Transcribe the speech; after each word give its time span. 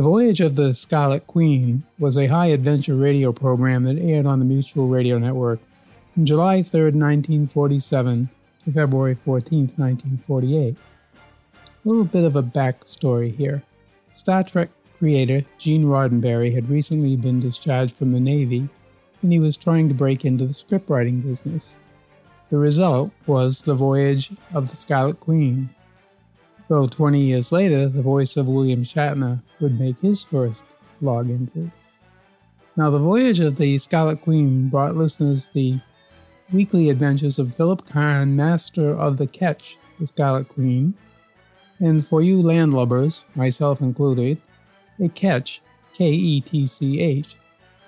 The 0.00 0.08
Voyage 0.08 0.40
of 0.40 0.56
the 0.56 0.72
Scarlet 0.72 1.26
Queen 1.26 1.82
was 1.98 2.16
a 2.16 2.28
high 2.28 2.46
adventure 2.46 2.96
radio 2.96 3.32
program 3.32 3.84
that 3.84 3.98
aired 3.98 4.24
on 4.24 4.38
the 4.38 4.46
Mutual 4.46 4.88
Radio 4.88 5.18
Network 5.18 5.60
from 6.14 6.24
July 6.24 6.62
3, 6.62 6.84
1947 6.84 8.30
to 8.64 8.72
February 8.72 9.14
14, 9.14 9.58
1948. 9.76 10.74
A 10.74 11.86
little 11.86 12.06
bit 12.06 12.24
of 12.24 12.34
a 12.34 12.42
backstory 12.42 13.36
here. 13.36 13.62
Star 14.10 14.42
Trek 14.42 14.70
creator 14.96 15.44
Gene 15.58 15.84
Roddenberry 15.84 16.54
had 16.54 16.70
recently 16.70 17.14
been 17.14 17.38
discharged 17.38 17.94
from 17.94 18.12
the 18.12 18.20
Navy 18.20 18.70
and 19.20 19.34
he 19.34 19.38
was 19.38 19.58
trying 19.58 19.88
to 19.88 19.94
break 19.94 20.24
into 20.24 20.46
the 20.46 20.54
scriptwriting 20.54 21.22
business. 21.22 21.76
The 22.48 22.56
result 22.56 23.12
was 23.26 23.64
The 23.64 23.74
Voyage 23.74 24.32
of 24.54 24.70
the 24.70 24.78
Scarlet 24.78 25.20
Queen. 25.20 25.68
Though 26.70 26.86
20 26.86 27.20
years 27.20 27.50
later, 27.50 27.88
the 27.88 28.00
voice 28.00 28.36
of 28.36 28.46
William 28.46 28.84
Shatner 28.84 29.42
would 29.58 29.80
make 29.80 29.98
his 29.98 30.22
first 30.22 30.62
log 31.00 31.28
entry. 31.28 31.72
Now, 32.76 32.90
The 32.90 33.00
Voyage 33.00 33.40
of 33.40 33.56
the 33.56 33.76
Scarlet 33.78 34.20
Queen 34.20 34.68
brought 34.68 34.96
listeners 34.96 35.48
the 35.48 35.80
weekly 36.52 36.88
adventures 36.88 37.40
of 37.40 37.56
Philip 37.56 37.88
Karn, 37.88 38.36
master 38.36 38.88
of 38.88 39.18
the 39.18 39.26
Ketch, 39.26 39.78
the 39.98 40.06
Scarlet 40.06 40.48
Queen. 40.48 40.94
And 41.80 42.06
for 42.06 42.22
you 42.22 42.40
landlubbers, 42.40 43.24
myself 43.34 43.80
included, 43.80 44.38
a 45.00 45.08
ketch, 45.08 45.60
K 45.92 46.12
E 46.12 46.40
T 46.40 46.68
C 46.68 47.00
H, 47.00 47.34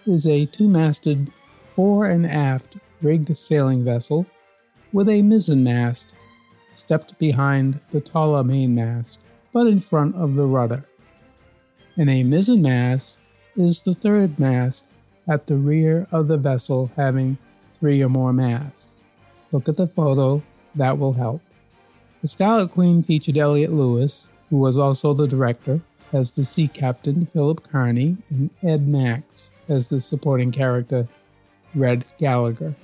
is 0.07 0.27
a 0.27 0.47
two 0.47 0.67
masted, 0.69 1.29
fore 1.69 2.07
and 2.07 2.27
aft 2.27 2.79
rigged 3.01 3.37
sailing 3.37 3.85
vessel 3.85 4.27
with 4.93 5.09
a 5.09 5.23
mizzenmast 5.23 6.09
stepped 6.73 7.19
behind 7.19 7.81
the 7.91 8.01
taller 8.01 8.43
mainmast, 8.43 9.21
but 9.53 9.67
in 9.67 9.81
front 9.81 10.17
of 10.17 10.35
the 10.35 10.47
rudder. 10.47 10.85
And 11.97 12.09
a 12.09 12.25
mizzenmast 12.25 13.19
is 13.55 13.83
the 13.83 13.95
third 13.95 14.39
mast 14.39 14.87
at 15.29 15.47
the 15.47 15.57
rear 15.57 16.07
of 16.11 16.29
the 16.29 16.39
vessel 16.39 16.91
having 16.97 17.39
three 17.79 18.03
or 18.03 18.09
more 18.09 18.33
masts. 18.33 18.95
Look 19.51 19.69
at 19.69 19.77
the 19.77 19.87
photo, 19.87 20.43
that 20.75 20.99
will 20.99 21.13
help. 21.15 21.43
The 22.23 22.29
Scarlet 22.29 22.71
Queen 22.71 23.03
featured 23.03 23.37
Elliott 23.37 23.73
Lewis, 23.73 24.29
who 24.49 24.59
was 24.59 24.79
also 24.79 25.13
the 25.13 25.29
director, 25.29 25.81
as 26.13 26.31
the 26.31 26.45
sea 26.45 26.69
captain 26.69 27.27
Philip 27.27 27.69
Carney, 27.69 28.19
and 28.31 28.51
Ed 28.63 28.87
Max 28.87 29.51
as 29.69 29.89
the 29.89 30.01
supporting 30.01 30.53
character 30.53 31.09
Red 31.75 32.05
Gallagher. 32.19 32.75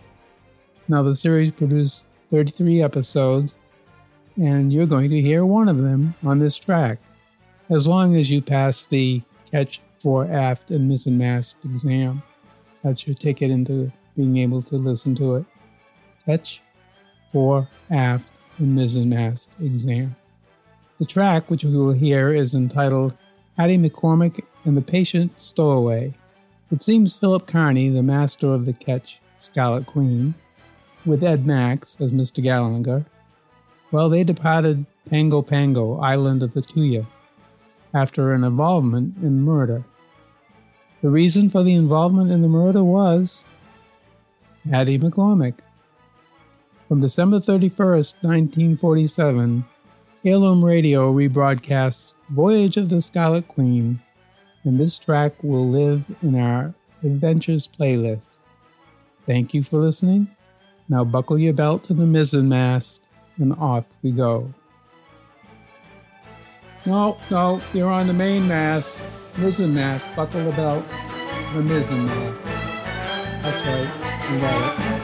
Now, 0.89 1.03
the 1.03 1.15
series 1.15 1.53
produced 1.53 2.07
33 2.31 2.83
episodes, 2.83 3.55
and 4.39 4.73
you're 4.73 4.87
going 4.87 5.11
to 5.11 5.21
hear 5.21 5.45
one 5.45 5.69
of 5.69 5.79
them 5.79 6.15
on 6.25 6.39
this 6.39 6.57
track, 6.57 6.99
as 7.69 7.89
long 7.89 8.17
as 8.17 8.31
you 8.31 8.41
pass 8.41 8.87
the 8.87 9.23
ketch 9.51 9.81
fore 9.99 10.27
aft 10.27 10.71
and 10.71 10.91
mizzenmast 10.91 11.57
exam. 11.65 12.23
That's 12.83 13.07
your 13.07 13.15
ticket 13.15 13.51
into 13.51 13.93
being 14.17 14.37
able 14.39 14.63
to 14.63 14.77
listen 14.77 15.15
to 15.17 15.37
it. 15.37 15.47
Ketch 16.25 16.63
fore 17.33 17.69
aft 17.91 18.29
and 18.59 18.79
mizzenmast 18.79 19.49
exam. 19.61 20.17
The 20.99 21.07
track, 21.07 21.51
which 21.51 21.65
we 21.65 21.77
will 21.77 21.93
hear, 21.93 22.31
is 22.31 22.55
entitled 22.55 23.17
Hattie 23.57 23.79
McCormick 23.79 24.45
and 24.65 24.77
the 24.77 24.83
Patient 24.83 25.39
Stowaway. 25.39 26.15
It 26.71 26.81
seems 26.81 27.19
Philip 27.19 27.47
Carney, 27.47 27.89
the 27.89 28.03
master 28.03 28.49
of 28.53 28.67
the 28.67 28.73
ketch 28.73 29.21
Scarlet 29.39 29.87
Queen, 29.87 30.35
with 31.07 31.23
Ed 31.25 31.47
Max 31.47 31.97
as 32.01 32.13
Mr. 32.13 32.43
Gallagher, 32.43 33.07
well, 33.91 34.09
they 34.09 34.25
departed 34.25 34.87
Pago 35.09 35.43
Pago, 35.43 35.99
island 35.99 36.43
of 36.43 36.53
Tutuila, 36.53 37.07
after 37.95 38.33
an 38.33 38.45
involvement 38.45 39.17
in 39.19 39.41
murder. 39.41 39.85
The 41.01 41.11
reason 41.11 41.49
for 41.49 41.63
the 41.63 41.75
involvement 41.75 42.31
in 42.31 42.43
the 42.43 42.49
murder 42.49 42.85
was 42.85 43.45
Hattie 44.69 44.99
McCormick. 44.99 45.59
From 46.89 47.01
December 47.01 47.39
31st, 47.39 48.23
1947, 48.23 49.65
Heirloom 50.25 50.65
Radio 50.65 51.13
rebroadcasts 51.13 52.15
Voyage 52.29 52.77
of 52.77 52.89
the 52.89 53.01
Scarlet 53.01 53.49
Queen, 53.49 54.01
and 54.65 54.79
this 54.79 54.99
track 54.99 55.43
will 55.43 55.69
live 55.69 56.17
in 56.23 56.35
our 56.35 56.75
Adventures 57.03 57.69
playlist. 57.69 58.37
Thank 59.25 59.55
you 59.55 59.63
for 59.63 59.79
listening. 59.79 60.29
Now 60.89 61.05
buckle 61.05 61.39
your 61.39 61.53
belt 61.53 61.85
to 61.85 61.95
the 61.95 62.05
mizzenmast, 62.05 63.01
and 63.39 63.53
off 63.55 63.87
we 64.03 64.11
go. 64.11 64.53
No, 66.87 67.19
no, 67.31 67.61
you're 67.75 67.91
on 67.91 68.07
the 68.07 68.13
main 68.13 68.49
mast. 68.49 69.03
Mizzenmast, 69.35 70.15
buckle 70.17 70.43
the 70.45 70.53
belt, 70.53 70.85
the 71.55 71.63
mizzenmast. 71.63 72.43
That's 73.43 73.63
right, 73.67 74.33
you 74.33 74.41
got 74.41 74.95
it. 74.95 74.98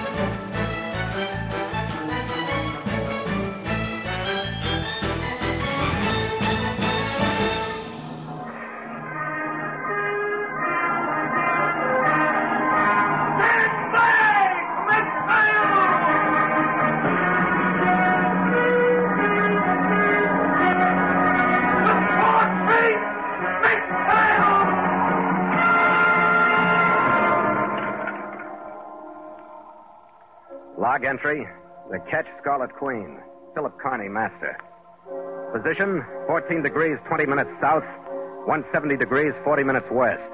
Ketch 32.10 32.26
Scarlet 32.40 32.74
Queen, 32.74 33.18
Philip 33.54 33.78
Carney, 33.80 34.08
master. 34.08 34.58
Position 35.52 36.04
14 36.26 36.62
degrees 36.62 36.98
20 37.08 37.26
minutes 37.26 37.50
south, 37.60 37.84
170 38.46 38.96
degrees 38.96 39.32
40 39.44 39.64
minutes 39.64 39.86
west. 39.90 40.30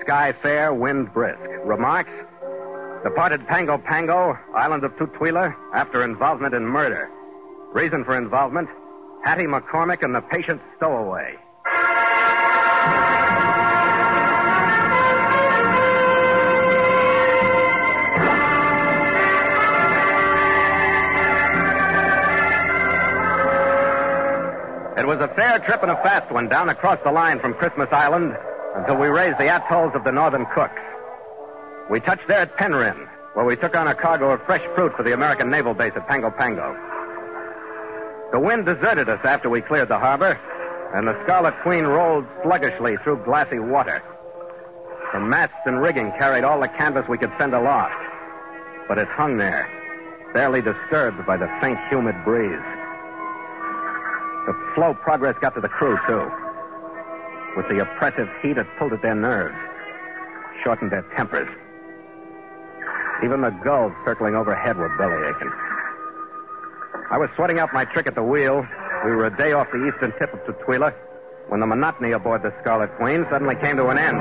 Sky 0.00 0.34
fair, 0.42 0.74
wind 0.74 1.12
brisk. 1.12 1.40
Remarks 1.64 2.12
Departed 3.04 3.46
Pago 3.46 3.76
Pago, 3.76 4.38
island 4.54 4.82
of 4.82 4.92
Tutuila, 4.92 5.54
after 5.74 6.02
involvement 6.02 6.54
in 6.54 6.64
murder. 6.64 7.10
Reason 7.74 8.02
for 8.02 8.16
involvement 8.16 8.66
Hattie 9.24 9.44
McCormick 9.44 10.02
and 10.02 10.14
the 10.14 10.22
patient 10.22 10.60
stowaway. 10.76 11.34
It 25.04 25.06
was 25.06 25.20
a 25.20 25.28
fair 25.34 25.58
trip 25.58 25.82
and 25.82 25.90
a 25.90 25.96
fast 25.96 26.32
one 26.32 26.48
down 26.48 26.70
across 26.70 26.98
the 27.04 27.12
line 27.12 27.38
from 27.38 27.52
Christmas 27.52 27.90
Island 27.92 28.34
until 28.74 28.96
we 28.96 29.08
raised 29.08 29.36
the 29.36 29.54
atolls 29.54 29.92
of 29.94 30.02
the 30.02 30.10
Northern 30.10 30.46
Cooks. 30.54 30.80
We 31.90 32.00
touched 32.00 32.26
there 32.26 32.40
at 32.40 32.56
Penrhyn, 32.56 33.06
where 33.34 33.44
we 33.44 33.54
took 33.54 33.76
on 33.76 33.86
a 33.86 33.94
cargo 33.94 34.30
of 34.30 34.40
fresh 34.46 34.64
fruit 34.74 34.94
for 34.96 35.02
the 35.02 35.12
American 35.12 35.50
naval 35.50 35.74
base 35.74 35.92
at 35.94 36.08
Pago 36.08 36.30
Pago. 36.30 36.74
The 38.32 38.40
wind 38.40 38.64
deserted 38.64 39.10
us 39.10 39.20
after 39.24 39.50
we 39.50 39.60
cleared 39.60 39.88
the 39.90 39.98
harbor, 39.98 40.40
and 40.94 41.06
the 41.06 41.22
Scarlet 41.24 41.52
Queen 41.62 41.84
rolled 41.84 42.24
sluggishly 42.42 42.96
through 43.04 43.24
glassy 43.26 43.58
water. 43.58 44.02
The 45.12 45.20
masts 45.20 45.66
and 45.66 45.82
rigging 45.82 46.12
carried 46.12 46.44
all 46.44 46.62
the 46.62 46.68
canvas 46.68 47.04
we 47.10 47.18
could 47.18 47.32
send 47.36 47.52
aloft, 47.52 47.92
but 48.88 48.96
it 48.96 49.08
hung 49.08 49.36
there, 49.36 49.68
barely 50.32 50.62
disturbed 50.62 51.26
by 51.26 51.36
the 51.36 51.54
faint, 51.60 51.78
humid 51.90 52.16
breeze. 52.24 52.83
The 54.46 54.54
slow 54.74 54.94
progress 54.94 55.36
got 55.40 55.54
to 55.54 55.60
the 55.60 55.68
crew, 55.68 55.96
too. 56.06 56.30
With 57.56 57.68
the 57.68 57.80
oppressive 57.80 58.28
heat, 58.42 58.58
it 58.58 58.66
pulled 58.78 58.92
at 58.92 59.02
their 59.02 59.14
nerves, 59.14 59.56
shortened 60.62 60.92
their 60.92 61.02
tempers. 61.16 61.48
Even 63.22 63.40
the 63.40 63.50
gulls 63.64 63.92
circling 64.04 64.34
overhead 64.34 64.76
were 64.76 64.90
belly 64.98 65.16
aching. 65.28 65.50
I 67.10 67.18
was 67.18 67.30
sweating 67.36 67.58
out 67.58 67.72
my 67.72 67.84
trick 67.84 68.06
at 68.06 68.14
the 68.14 68.22
wheel. 68.22 68.66
We 69.04 69.12
were 69.12 69.26
a 69.26 69.36
day 69.36 69.52
off 69.52 69.68
the 69.72 69.86
eastern 69.86 70.12
tip 70.18 70.34
of 70.34 70.40
Tutuila 70.40 70.92
when 71.48 71.60
the 71.60 71.66
monotony 71.66 72.12
aboard 72.12 72.42
the 72.42 72.52
Scarlet 72.60 72.94
Queen 72.96 73.26
suddenly 73.30 73.54
came 73.56 73.76
to 73.76 73.88
an 73.88 73.98
end. 73.98 74.18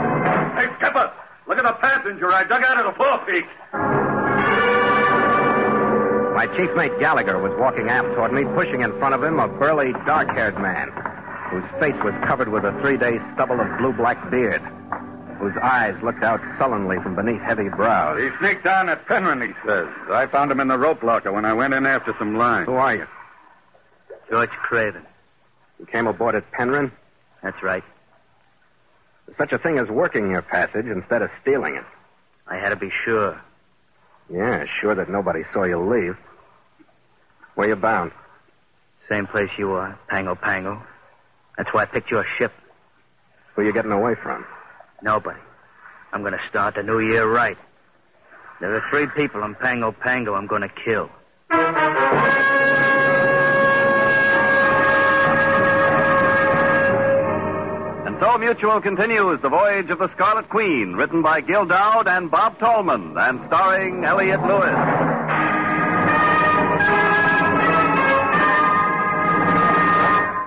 Hey, 0.57 0.67
Skipper! 0.77 1.11
Look 1.47 1.57
at 1.57 1.63
the 1.63 1.73
passenger 1.73 2.31
I 2.31 2.43
dug 2.43 2.63
out 2.63 2.85
of 2.85 2.93
the 2.93 3.03
forepeak. 3.03 4.02
My 6.43 6.57
chief 6.57 6.75
mate 6.75 6.91
Gallagher 6.99 7.39
was 7.39 7.53
walking 7.57 7.87
aft 7.87 8.15
toward 8.15 8.33
me, 8.33 8.43
pushing 8.53 8.81
in 8.81 8.91
front 8.99 9.15
of 9.15 9.23
him 9.23 9.39
a 9.39 9.47
burly, 9.47 9.93
dark 10.05 10.27
haired 10.27 10.59
man 10.59 10.89
whose 11.49 11.63
face 11.79 11.95
was 12.03 12.13
covered 12.27 12.49
with 12.49 12.65
a 12.65 12.77
three 12.81 12.97
day 12.97 13.17
stubble 13.31 13.61
of 13.61 13.77
blue 13.77 13.93
black 13.93 14.29
beard, 14.29 14.61
whose 15.39 15.55
eyes 15.63 15.95
looked 16.03 16.21
out 16.21 16.41
sullenly 16.57 16.97
from 17.01 17.15
beneath 17.15 17.41
heavy 17.43 17.69
brows. 17.69 18.19
He 18.19 18.29
sneaked 18.39 18.65
down 18.65 18.89
at 18.89 19.05
Penrhyn, 19.07 19.41
he 19.41 19.53
says. 19.65 19.87
I 20.11 20.27
found 20.27 20.51
him 20.51 20.59
in 20.59 20.67
the 20.67 20.77
rope 20.77 21.01
locker 21.01 21.31
when 21.31 21.45
I 21.45 21.53
went 21.53 21.73
in 21.75 21.85
after 21.85 22.13
some 22.19 22.35
line. 22.35 22.65
Who 22.65 22.73
are 22.73 22.93
you? 22.93 23.07
George 24.29 24.49
Craven. 24.49 25.05
You 25.79 25.85
came 25.85 26.07
aboard 26.07 26.35
at 26.35 26.51
Penrhyn? 26.51 26.91
That's 27.41 27.63
right. 27.63 27.85
There's 29.27 29.37
such 29.37 29.53
a 29.53 29.57
thing 29.57 29.77
as 29.77 29.87
working 29.87 30.29
your 30.29 30.41
passage 30.41 30.87
instead 30.87 31.21
of 31.21 31.29
stealing 31.41 31.75
it. 31.75 31.85
I 32.47 32.57
had 32.57 32.71
to 32.71 32.75
be 32.75 32.91
sure. 33.05 33.39
Yeah, 34.29 34.65
sure 34.81 34.93
that 34.93 35.09
nobody 35.09 35.43
saw 35.53 35.63
you 35.63 35.79
leave. 35.79 36.17
Where 37.55 37.67
you 37.67 37.75
bound? 37.75 38.11
Same 39.09 39.27
place 39.27 39.49
you 39.57 39.71
are, 39.71 39.99
Pango 40.07 40.35
Pango. 40.35 40.81
That's 41.57 41.73
why 41.73 41.83
I 41.83 41.85
picked 41.85 42.09
your 42.09 42.25
ship. 42.37 42.51
Who 43.55 43.63
you 43.63 43.73
getting 43.73 43.91
away 43.91 44.15
from? 44.21 44.45
Nobody. 45.01 45.39
I'm 46.11 46.21
going 46.21 46.33
to 46.33 46.47
start 46.49 46.75
the 46.75 46.83
new 46.83 46.99
year 46.99 47.27
right. 47.29 47.57
There 48.59 48.73
are 48.73 48.83
three 48.89 49.07
people 49.07 49.43
in 49.43 49.55
Pango 49.55 49.91
Pango 49.91 50.35
I'm 50.35 50.47
going 50.47 50.61
to 50.61 50.69
kill. 50.69 51.09
And 58.05 58.19
so 58.19 58.37
Mutual 58.37 58.81
continues 58.81 59.41
The 59.41 59.49
Voyage 59.49 59.89
of 59.89 59.99
the 59.99 60.09
Scarlet 60.13 60.49
Queen, 60.49 60.93
written 60.93 61.21
by 61.21 61.41
Gil 61.41 61.65
Doud 61.65 62.07
and 62.07 62.31
Bob 62.31 62.57
Tallman, 62.59 63.15
and 63.17 63.41
starring 63.47 64.03
Elliott 64.03 64.41
Lewis. 64.43 65.12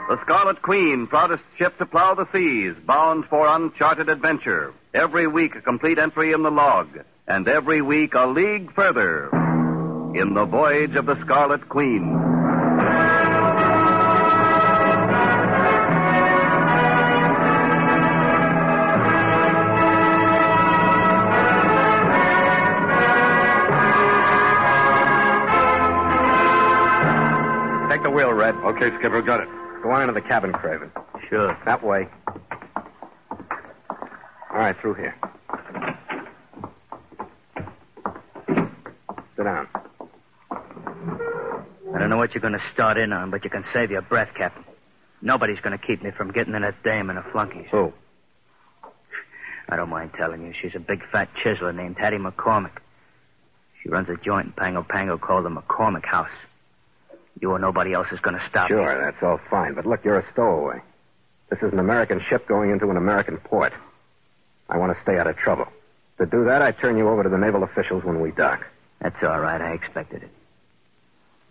The 0.09 0.21
Scarlet 0.21 0.63
Queen, 0.63 1.09
proudest 1.09 1.43
ship 1.59 1.79
to 1.79 1.87
plow 1.87 2.15
the 2.15 2.27
seas, 2.31 2.77
bound 2.87 3.25
for 3.25 3.45
uncharted 3.49 4.09
adventure. 4.09 4.73
Every 4.95 5.27
week 5.27 5.57
a 5.57 5.61
complete 5.61 5.99
entry 5.99 6.33
in 6.33 6.45
the 6.45 6.51
log, 6.51 6.87
and 7.27 7.49
every 7.49 7.83
week 7.83 8.15
a 8.15 8.25
league 8.25 8.73
further 8.73 9.29
in 10.15 10.33
the 10.33 10.45
voyage 10.45 10.95
of 10.95 11.07
the 11.07 11.21
Scarlet 11.23 11.69
Queen. 11.69 12.13
Take 27.91 28.05
the 28.05 28.11
wheel, 28.11 28.33
Red. 28.33 28.55
Okay, 28.55 28.97
Skipper, 28.99 29.21
got 29.21 29.41
it. 29.41 29.66
Go 29.83 29.91
on 29.91 30.03
into 30.03 30.13
the 30.15 30.21
cabin, 30.21 30.53
Craven. 30.53 30.91
Sure. 31.29 31.57
That 31.65 31.85
way. 31.85 32.09
All 34.51 34.63
right, 34.63 34.77
through 34.81 34.95
here. 34.95 35.15
Sit 39.37 39.45
down. 39.45 39.69
I 40.51 41.99
don't 41.99 42.11
know 42.11 42.17
what 42.17 42.35
you're 42.35 42.41
going 42.41 42.55
to 42.55 42.63
start 42.73 42.97
in 42.99 43.13
on, 43.13 43.31
but 43.31 43.45
you 43.45 43.51
can 43.51 43.65
save 43.73 43.91
your 43.91 44.03
breath, 44.03 44.31
Captain. 44.37 44.65
Nobody's 45.23 45.61
going 45.61 45.79
to 45.79 45.85
keep 45.85 46.03
me 46.03 46.11
from 46.11 46.33
getting 46.33 46.55
in 46.55 46.63
that 46.63 46.83
dame 46.83 47.11
and 47.11 47.19
her 47.19 47.31
flunkies. 47.33 47.69
Who? 47.71 47.93
I 49.69 49.77
don't 49.77 49.89
mind 49.89 50.13
telling 50.17 50.45
you. 50.47 50.53
She's 50.61 50.75
a 50.75 50.81
big 50.81 51.03
fat 51.11 51.29
chiseler 51.43 51.75
named 51.75 51.97
Hattie 51.99 52.19
McCormick. 52.19 52.79
She 53.83 53.89
runs 53.89 54.09
a 54.09 54.17
joint 54.17 54.47
in 54.47 54.53
Pango 54.53 54.85
Pango 54.89 55.19
called 55.19 55.45
the 55.45 55.51
McCormick 55.51 56.05
House. 56.05 56.31
You 57.41 57.51
or 57.51 57.59
nobody 57.59 57.93
else 57.93 58.09
is 58.13 58.21
going 58.21 58.37
to 58.39 58.49
stop 58.49 58.71
me. 58.71 58.77
Sure, 58.77 59.05
that's 59.05 59.23
all 59.23 59.39
fine. 59.51 59.75
But 59.75 59.87
look, 59.87 60.05
you're 60.05 60.19
a 60.19 60.33
stowaway. 60.33 60.81
This 61.51 61.61
is 61.63 61.73
an 61.73 61.79
American 61.79 62.21
ship 62.29 62.49
going 62.49 62.71
into 62.71 62.91
an 62.91 62.97
American 62.97 63.37
port. 63.37 63.73
I 64.69 64.79
want 64.79 64.97
to 64.97 65.03
stay 65.03 65.19
out 65.19 65.27
of 65.27 65.37
trouble. 65.37 65.67
To 66.19 66.27
do 66.27 66.45
that, 66.45 66.63
I 66.63 66.73
turn 66.73 66.97
you 66.97 67.09
over 67.09 67.23
to 67.23 67.29
the 67.29 67.39
naval 67.39 67.63
officials 67.63 68.05
when 68.05 68.21
we 68.21 68.31
dock. 68.31 68.67
That's 69.01 69.23
all 69.23 69.39
right. 69.39 69.61
I 69.61 69.73
expected 69.73 70.23
it. 70.23 70.31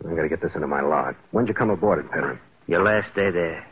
I 0.06 0.14
gotta 0.14 0.28
get 0.28 0.42
this 0.42 0.54
into 0.56 0.68
my 0.68 0.82
log. 0.82 1.16
When'd 1.32 1.48
you 1.48 1.54
come 1.54 1.70
aboard 1.70 2.00
it, 2.00 2.12
Penrhyn? 2.12 2.40
Your 2.68 2.84
last 2.84 3.14
day 3.16 3.30
there. 3.30 3.66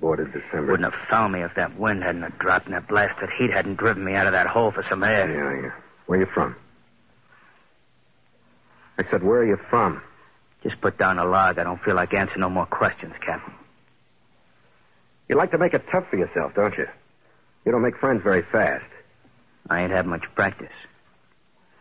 Boarded 0.00 0.32
December. 0.32 0.72
Wouldn't 0.72 0.92
have 0.92 1.08
found 1.08 1.32
me 1.32 1.40
if 1.40 1.54
that 1.54 1.78
wind 1.78 2.02
hadn't 2.02 2.22
have 2.22 2.38
dropped 2.38 2.66
and 2.66 2.74
that 2.74 2.88
blasted 2.88 3.30
heat 3.38 3.50
hadn't 3.50 3.76
driven 3.76 4.04
me 4.04 4.14
out 4.14 4.26
of 4.26 4.32
that 4.32 4.46
hole 4.46 4.70
for 4.70 4.84
some 4.88 5.02
air. 5.02 5.30
Yeah, 5.30 5.62
yeah. 5.62 5.72
Where 6.06 6.20
you 6.20 6.26
from? 6.26 6.54
I 8.98 9.04
said, 9.10 9.22
where 9.22 9.40
are 9.40 9.46
you 9.46 9.58
from? 9.70 10.02
Just 10.62 10.80
put 10.80 10.98
down 10.98 11.18
a 11.18 11.24
log. 11.24 11.58
I 11.58 11.64
don't 11.64 11.82
feel 11.82 11.94
like 11.94 12.14
answering 12.14 12.40
no 12.40 12.50
more 12.50 12.66
questions, 12.66 13.14
Captain. 13.24 13.54
You 15.28 15.36
like 15.36 15.50
to 15.52 15.58
make 15.58 15.74
it 15.74 15.84
tough 15.90 16.04
for 16.10 16.16
yourself, 16.16 16.54
don't 16.54 16.76
you? 16.76 16.86
You 17.64 17.72
don't 17.72 17.82
make 17.82 17.96
friends 17.98 18.22
very 18.22 18.42
fast. 18.42 18.84
I 19.70 19.82
ain't 19.82 19.92
had 19.92 20.06
much 20.06 20.24
practice. 20.34 20.72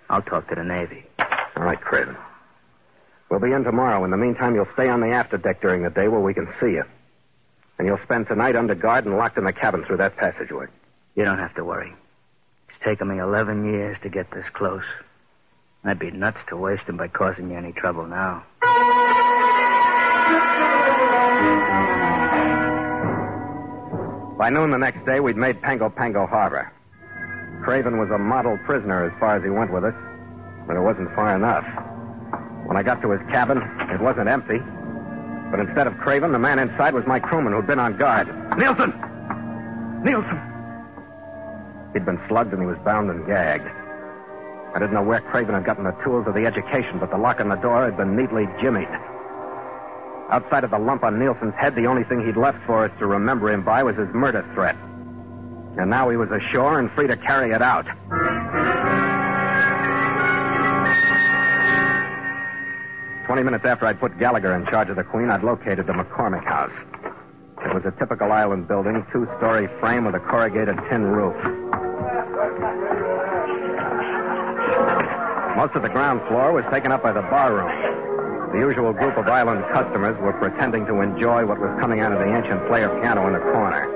I'll 0.09 0.21
talk 0.21 0.49
to 0.49 0.55
the 0.55 0.63
Navy. 0.63 1.05
All 1.55 1.63
right, 1.63 1.79
Craven. 1.79 2.15
We'll 3.29 3.39
be 3.39 3.51
in 3.51 3.63
tomorrow. 3.63 4.03
In 4.03 4.11
the 4.11 4.17
meantime, 4.17 4.55
you'll 4.55 4.67
stay 4.73 4.89
on 4.89 4.99
the 4.99 5.11
after 5.11 5.37
deck 5.37 5.61
during 5.61 5.83
the 5.83 5.89
day 5.89 6.07
where 6.07 6.19
we 6.19 6.33
can 6.33 6.47
see 6.59 6.71
you. 6.71 6.83
And 7.77 7.87
you'll 7.87 7.99
spend 8.03 8.27
tonight 8.27 8.55
under 8.55 8.75
guard 8.75 9.05
and 9.05 9.17
locked 9.17 9.37
in 9.37 9.45
the 9.45 9.53
cabin 9.53 9.83
through 9.85 9.97
that 9.97 10.17
passageway. 10.17 10.67
You 11.15 11.23
don't 11.25 11.39
have 11.39 11.55
to 11.55 11.63
worry. 11.63 11.93
It's 12.69 12.77
taken 12.83 13.07
me 13.07 13.19
11 13.19 13.65
years 13.65 13.97
to 14.03 14.09
get 14.09 14.31
this 14.31 14.45
close. 14.53 14.83
I'd 15.83 15.97
be 15.99 16.11
nuts 16.11 16.39
to 16.49 16.57
waste 16.57 16.85
them 16.87 16.97
by 16.97 17.07
causing 17.07 17.49
you 17.49 17.57
any 17.57 17.71
trouble 17.71 18.05
now. 18.05 18.43
By 24.37 24.49
noon 24.49 24.71
the 24.71 24.77
next 24.77 25.05
day, 25.05 25.19
we'd 25.19 25.37
made 25.37 25.61
Pango 25.61 25.89
Pango 25.89 26.25
Harbor. 26.25 26.71
Craven 27.63 27.99
was 27.99 28.09
a 28.09 28.17
model 28.17 28.57
prisoner 28.65 29.05
as 29.05 29.11
far 29.19 29.35
as 29.37 29.43
he 29.43 29.51
went 29.51 29.71
with 29.71 29.85
us, 29.85 29.93
but 30.65 30.75
it 30.75 30.81
wasn't 30.81 31.13
far 31.13 31.35
enough. 31.35 31.63
When 32.65 32.75
I 32.75 32.81
got 32.81 33.03
to 33.03 33.11
his 33.11 33.21
cabin, 33.29 33.59
it 33.91 34.01
wasn't 34.01 34.29
empty. 34.29 34.57
But 35.51 35.59
instead 35.59 35.85
of 35.85 35.95
Craven, 35.97 36.31
the 36.31 36.39
man 36.39 36.57
inside 36.57 36.95
was 36.95 37.05
my 37.05 37.19
crewman 37.19 37.53
who'd 37.53 37.67
been 37.67 37.77
on 37.77 37.97
guard. 37.97 38.27
Nielsen! 38.57 38.93
Nielsen! 40.03 40.41
He'd 41.93 42.05
been 42.05 42.19
slugged 42.27 42.51
and 42.51 42.61
he 42.63 42.67
was 42.67 42.79
bound 42.79 43.11
and 43.11 43.27
gagged. 43.27 43.67
I 44.73 44.79
didn't 44.79 44.93
know 44.93 45.03
where 45.03 45.19
Craven 45.19 45.53
had 45.53 45.65
gotten 45.65 45.83
the 45.83 45.91
tools 46.03 46.25
or 46.25 46.33
the 46.33 46.47
education, 46.47 46.97
but 46.97 47.11
the 47.11 47.17
lock 47.17 47.41
on 47.41 47.49
the 47.49 47.57
door 47.57 47.83
had 47.85 47.97
been 47.97 48.15
neatly 48.15 48.47
jimmied. 48.59 48.89
Outside 50.31 50.63
of 50.63 50.71
the 50.71 50.79
lump 50.79 51.03
on 51.03 51.19
Nielsen's 51.19 51.55
head, 51.55 51.75
the 51.75 51.87
only 51.87 52.05
thing 52.05 52.25
he'd 52.25 52.37
left 52.37 52.57
for 52.65 52.85
us 52.85 52.91
to 52.99 53.05
remember 53.05 53.51
him 53.51 53.65
by 53.65 53.83
was 53.83 53.97
his 53.97 54.07
murder 54.13 54.49
threat. 54.53 54.77
And 55.77 55.89
now 55.89 56.09
he 56.09 56.15
was 56.15 56.29
ashore 56.31 56.79
and 56.79 56.89
free 56.91 57.07
to 57.07 57.17
carry 57.17 57.51
it 57.51 57.61
out. 57.61 57.85
Twenty 63.25 63.43
minutes 63.43 63.65
after 63.65 63.85
I'd 63.85 63.99
put 63.99 64.17
Gallagher 64.19 64.55
in 64.55 64.65
charge 64.67 64.89
of 64.89 64.95
the 64.95 65.03
Queen, 65.03 65.29
I'd 65.29 65.43
located 65.43 65.85
the 65.87 65.93
McCormick 65.93 66.45
house. 66.45 66.71
It 67.65 67.73
was 67.73 67.83
a 67.85 67.91
typical 67.99 68.31
island 68.31 68.69
building, 68.69 69.05
two 69.11 69.27
story 69.37 69.67
frame 69.81 70.05
with 70.05 70.15
a 70.15 70.19
corrugated 70.19 70.77
tin 70.89 71.03
roof. 71.03 71.35
Most 75.57 75.75
of 75.75 75.81
the 75.83 75.89
ground 75.89 76.21
floor 76.29 76.53
was 76.53 76.63
taken 76.71 76.93
up 76.93 77.03
by 77.03 77.11
the 77.11 77.21
bar 77.21 77.53
room. 77.53 77.90
The 78.51 78.59
usual 78.59 78.91
group 78.91 79.17
of 79.17 79.27
island 79.27 79.63
customers 79.71 80.17
were 80.19 80.33
pretending 80.33 80.85
to 80.87 80.99
enjoy 80.99 81.45
what 81.45 81.59
was 81.59 81.71
coming 81.79 82.01
out 82.01 82.11
of 82.11 82.19
the 82.19 82.27
ancient 82.35 82.67
player 82.67 82.89
piano 82.99 83.27
in 83.27 83.33
the 83.33 83.39
corner. 83.39 83.87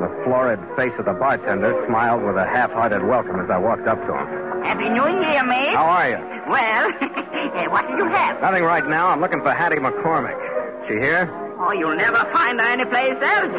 The 0.00 0.12
florid 0.24 0.60
face 0.76 0.92
of 0.98 1.06
the 1.06 1.14
bartender 1.16 1.72
smiled 1.88 2.22
with 2.22 2.36
a 2.36 2.44
half-hearted 2.44 3.02
welcome 3.02 3.40
as 3.40 3.48
I 3.48 3.56
walked 3.56 3.88
up 3.88 3.96
to 3.96 4.12
him. 4.12 4.28
Happy 4.62 4.90
New 4.92 5.08
Year, 5.08 5.40
mate. 5.44 5.72
How 5.72 5.88
are 5.88 6.08
you? 6.10 6.20
Well, 6.52 6.84
what 7.72 7.88
did 7.88 7.96
you 7.96 8.08
have? 8.12 8.42
Nothing 8.42 8.64
right 8.64 8.86
now. 8.86 9.08
I'm 9.08 9.20
looking 9.22 9.40
for 9.40 9.52
Hattie 9.54 9.80
McCormick. 9.80 10.36
She 10.86 11.00
here? 11.00 11.24
Oh, 11.58 11.72
you'll 11.72 11.96
never 11.96 12.28
find 12.36 12.60
her 12.60 12.66
anyplace 12.66 13.16
else. 13.22 13.52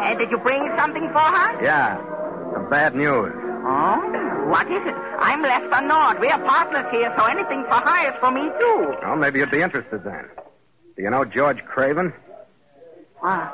Eh, 0.00 0.14
did 0.18 0.30
you 0.30 0.38
bring 0.38 0.64
something 0.80 1.06
for 1.12 1.20
her? 1.20 1.62
Yeah. 1.62 2.00
Some 2.54 2.70
bad 2.70 2.94
news. 2.94 3.36
Oh, 3.68 4.00
what 4.48 4.66
is 4.70 4.82
it? 4.86 4.94
I'm 4.94 5.42
Lester 5.42 5.86
Nord. 5.86 6.20
We're 6.20 6.38
partners 6.46 6.86
here, 6.90 7.12
so 7.16 7.24
anything 7.24 7.62
for 7.64 7.74
hire 7.74 8.10
is 8.10 8.16
for 8.20 8.30
me, 8.30 8.48
too. 8.58 8.94
Well, 9.02 9.16
maybe 9.16 9.38
you'd 9.40 9.50
be 9.50 9.60
interested 9.62 10.02
then. 10.04 10.28
Do 10.96 11.02
you 11.02 11.10
know 11.10 11.24
George 11.24 11.58
Craven? 11.64 12.12
What? 13.20 13.52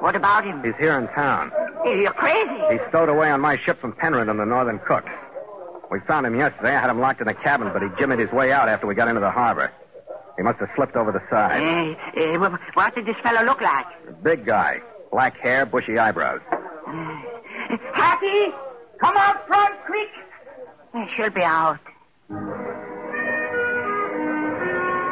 What 0.00 0.16
about 0.16 0.44
him? 0.44 0.62
He's 0.62 0.74
here 0.78 0.98
in 0.98 1.08
town. 1.08 1.50
Eh, 1.84 2.00
You're 2.00 2.12
crazy. 2.12 2.58
He 2.70 2.78
stowed 2.88 3.08
away 3.08 3.30
on 3.30 3.40
my 3.40 3.58
ship 3.58 3.80
from 3.80 3.92
Penrhyn 3.92 4.30
in 4.30 4.36
the 4.36 4.44
Northern 4.44 4.78
Cooks. 4.80 5.10
We 5.90 6.00
found 6.06 6.26
him 6.26 6.38
yesterday. 6.38 6.76
I 6.76 6.80
had 6.80 6.90
him 6.90 7.00
locked 7.00 7.20
in 7.20 7.26
the 7.26 7.34
cabin, 7.34 7.70
but 7.72 7.82
he 7.82 7.88
jimmied 7.90 8.18
his 8.20 8.30
way 8.32 8.52
out 8.52 8.68
after 8.68 8.86
we 8.86 8.94
got 8.94 9.08
into 9.08 9.20
the 9.20 9.30
harbor. 9.30 9.72
He 10.36 10.42
must 10.42 10.58
have 10.60 10.68
slipped 10.76 10.94
over 10.96 11.10
the 11.10 11.22
side. 11.30 11.62
Eh, 12.16 12.22
eh, 12.34 12.36
what 12.74 12.94
did 12.94 13.06
this 13.06 13.16
fellow 13.22 13.42
look 13.44 13.60
like? 13.60 13.86
A 14.08 14.12
big 14.12 14.46
guy. 14.46 14.80
Black 15.10 15.36
hair, 15.40 15.66
bushy 15.66 15.98
eyebrows. 15.98 16.40
Hattie, 17.92 18.52
come 19.00 19.16
out 19.16 19.46
front, 19.46 19.74
quick. 19.86 20.08
She'll 21.16 21.30
be 21.30 21.42
out. 21.42 21.78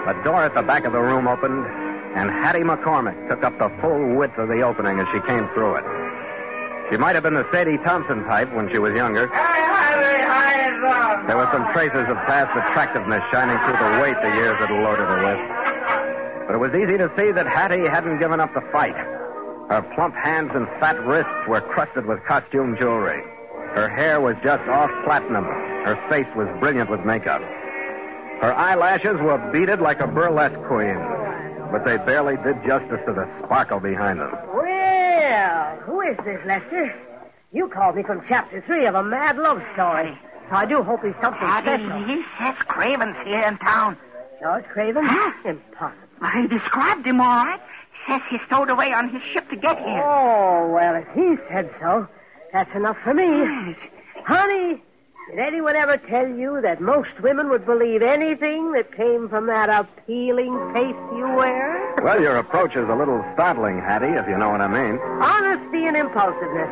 The 0.07 0.14
door 0.23 0.45
at 0.45 0.55
the 0.55 0.62
back 0.62 0.85
of 0.85 0.93
the 0.93 1.00
room 1.00 1.26
opened, 1.26 1.66
and 2.16 2.31
Hattie 2.31 2.62
McCormick 2.62 3.28
took 3.28 3.43
up 3.43 3.59
the 3.59 3.71
full 3.81 4.16
width 4.16 4.38
of 4.38 4.49
the 4.49 4.62
opening 4.62 5.00
as 5.00 5.07
she 5.12 5.21
came 5.26 5.49
through 5.55 5.76
it. 5.76 5.85
She 6.90 6.97
might 6.97 7.14
have 7.14 7.25
been 7.25 7.35
the 7.35 7.47
Sadie 7.50 7.78
Thompson 7.78 8.23
type 8.25 8.52
when 8.55 8.71
she 8.71 8.78
was 8.78 8.95
younger. 8.95 9.26
There 11.26 11.37
were 11.37 11.50
some 11.50 11.66
traces 11.75 12.07
of 12.07 12.16
past 12.31 12.55
attractiveness 12.55 13.23
shining 13.33 13.59
through 13.66 13.78
the 13.83 13.99
weight 13.99 14.14
the 14.23 14.31
years 14.38 14.57
had 14.62 14.71
loaded 14.71 15.11
her 15.11 15.19
with. 15.26 16.47
But 16.47 16.55
it 16.55 16.59
was 16.62 16.71
easy 16.78 16.97
to 16.99 17.11
see 17.19 17.33
that 17.33 17.47
Hattie 17.50 17.88
hadn't 17.90 18.21
given 18.21 18.38
up 18.38 18.55
the 18.55 18.62
fight. 18.71 18.95
Her 18.95 19.83
plump 19.97 20.14
hands 20.14 20.52
and 20.55 20.69
fat 20.78 20.95
wrists 21.05 21.49
were 21.49 21.61
crusted 21.61 22.07
with 22.07 22.23
costume 22.25 22.76
jewelry. 22.78 23.21
Her 23.76 23.88
hair 23.90 24.21
was 24.21 24.37
just 24.42 24.66
off 24.68 24.90
platinum. 25.04 25.45
Her 25.45 25.97
face 26.09 26.26
was 26.35 26.49
brilliant 26.61 26.90
with 26.90 27.04
makeup. 27.04 27.42
Her 28.40 28.52
eyelashes 28.56 29.21
were 29.21 29.38
beaded 29.52 29.80
like 29.80 30.00
a 30.00 30.06
burlesque 30.06 30.59
queen, 30.66 30.97
but 31.71 31.85
they 31.85 31.99
barely 31.99 32.37
did 32.42 32.56
justice 32.66 33.00
to 33.06 33.12
the 33.12 33.28
sparkle 33.45 33.80
behind 33.80 34.21
them. 34.21 34.33
Well, 34.54 35.76
who 35.85 36.00
is 36.00 36.16
this, 36.25 36.40
Lester? 36.47 36.95
You 37.52 37.68
called 37.68 37.97
me 37.97 38.02
from 38.02 38.23
chapter 38.28 38.62
three 38.66 38.87
of 38.87 38.95
a 38.95 39.02
mad 39.02 39.37
love 39.37 39.62
story. 39.75 40.16
So 40.49 40.56
I 40.56 40.64
do 40.66 40.83
hope 40.83 41.02
he's 41.04 41.14
something 41.21 41.40
Daddy, 41.40 41.85
special. 41.85 42.04
he 42.06 42.23
says 42.38 42.54
Craven's 42.68 43.16
here 43.26 43.42
in 43.42 43.59
town. 43.59 43.97
George 44.40 44.64
Craven? 44.66 45.04
Huh? 45.04 45.33
Impossible. 45.45 46.02
Well, 46.21 46.30
he 46.30 46.47
described 46.49 47.06
him 47.06 47.21
all 47.21 47.45
right. 47.45 47.61
Says 48.09 48.21
he 48.30 48.38
stowed 48.47 48.71
away 48.71 48.92
on 48.92 49.09
his 49.11 49.23
ship 49.33 49.49
to 49.50 49.56
get 49.56 49.78
here. 49.78 50.02
Oh, 50.02 50.71
well, 50.73 50.95
if 50.95 51.06
he 51.14 51.37
said 51.50 51.71
so, 51.80 52.06
that's 52.56 52.75
enough 52.75 52.96
for 53.04 53.12
me. 53.12 53.26
Yes. 53.26 53.76
Honey, 54.25 54.82
did 55.28 55.38
anyone 55.38 55.76
ever 55.76 55.98
tell 55.98 56.26
you 56.26 56.62
that 56.62 56.80
most 56.80 57.10
women 57.20 57.50
would 57.50 57.66
believe 57.66 58.00
anything 58.00 58.72
that 58.72 58.96
came 58.96 59.28
from 59.28 59.46
that 59.48 59.68
appealing 59.68 60.54
face 60.72 60.96
you 61.12 61.28
wear? 61.36 62.00
Well, 62.02 62.18
your 62.18 62.36
approach 62.36 62.75
is 62.75 62.88
a 62.88 62.94
little 62.94 63.22
startling, 63.34 63.78
Hattie, 63.78 64.06
if 64.06 64.26
you 64.26 64.38
know 64.38 64.48
what 64.48 64.62
I 64.62 64.68
mean. 64.68 64.98
Honesty 65.20 65.84
and 65.84 65.98
impulsiveness. 65.98 66.70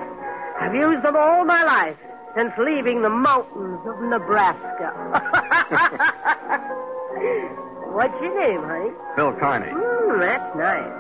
I've 0.59 0.75
used 0.75 1.03
them 1.03 1.17
all 1.17 1.45
my 1.45 1.63
life 1.65 1.99
since 2.35 2.55
leaving 2.57 3.03
the 3.03 3.11
mountains 3.11 3.81
of 3.85 4.01
Nebraska. 4.09 4.89
What's 7.93 8.15
your 8.23 8.41
name, 8.41 8.63
honey? 8.65 8.91
Phil 9.17 9.33
Carney. 9.35 9.69
Hmm, 9.71 10.19
that's 10.19 10.57
nice. 10.57 10.93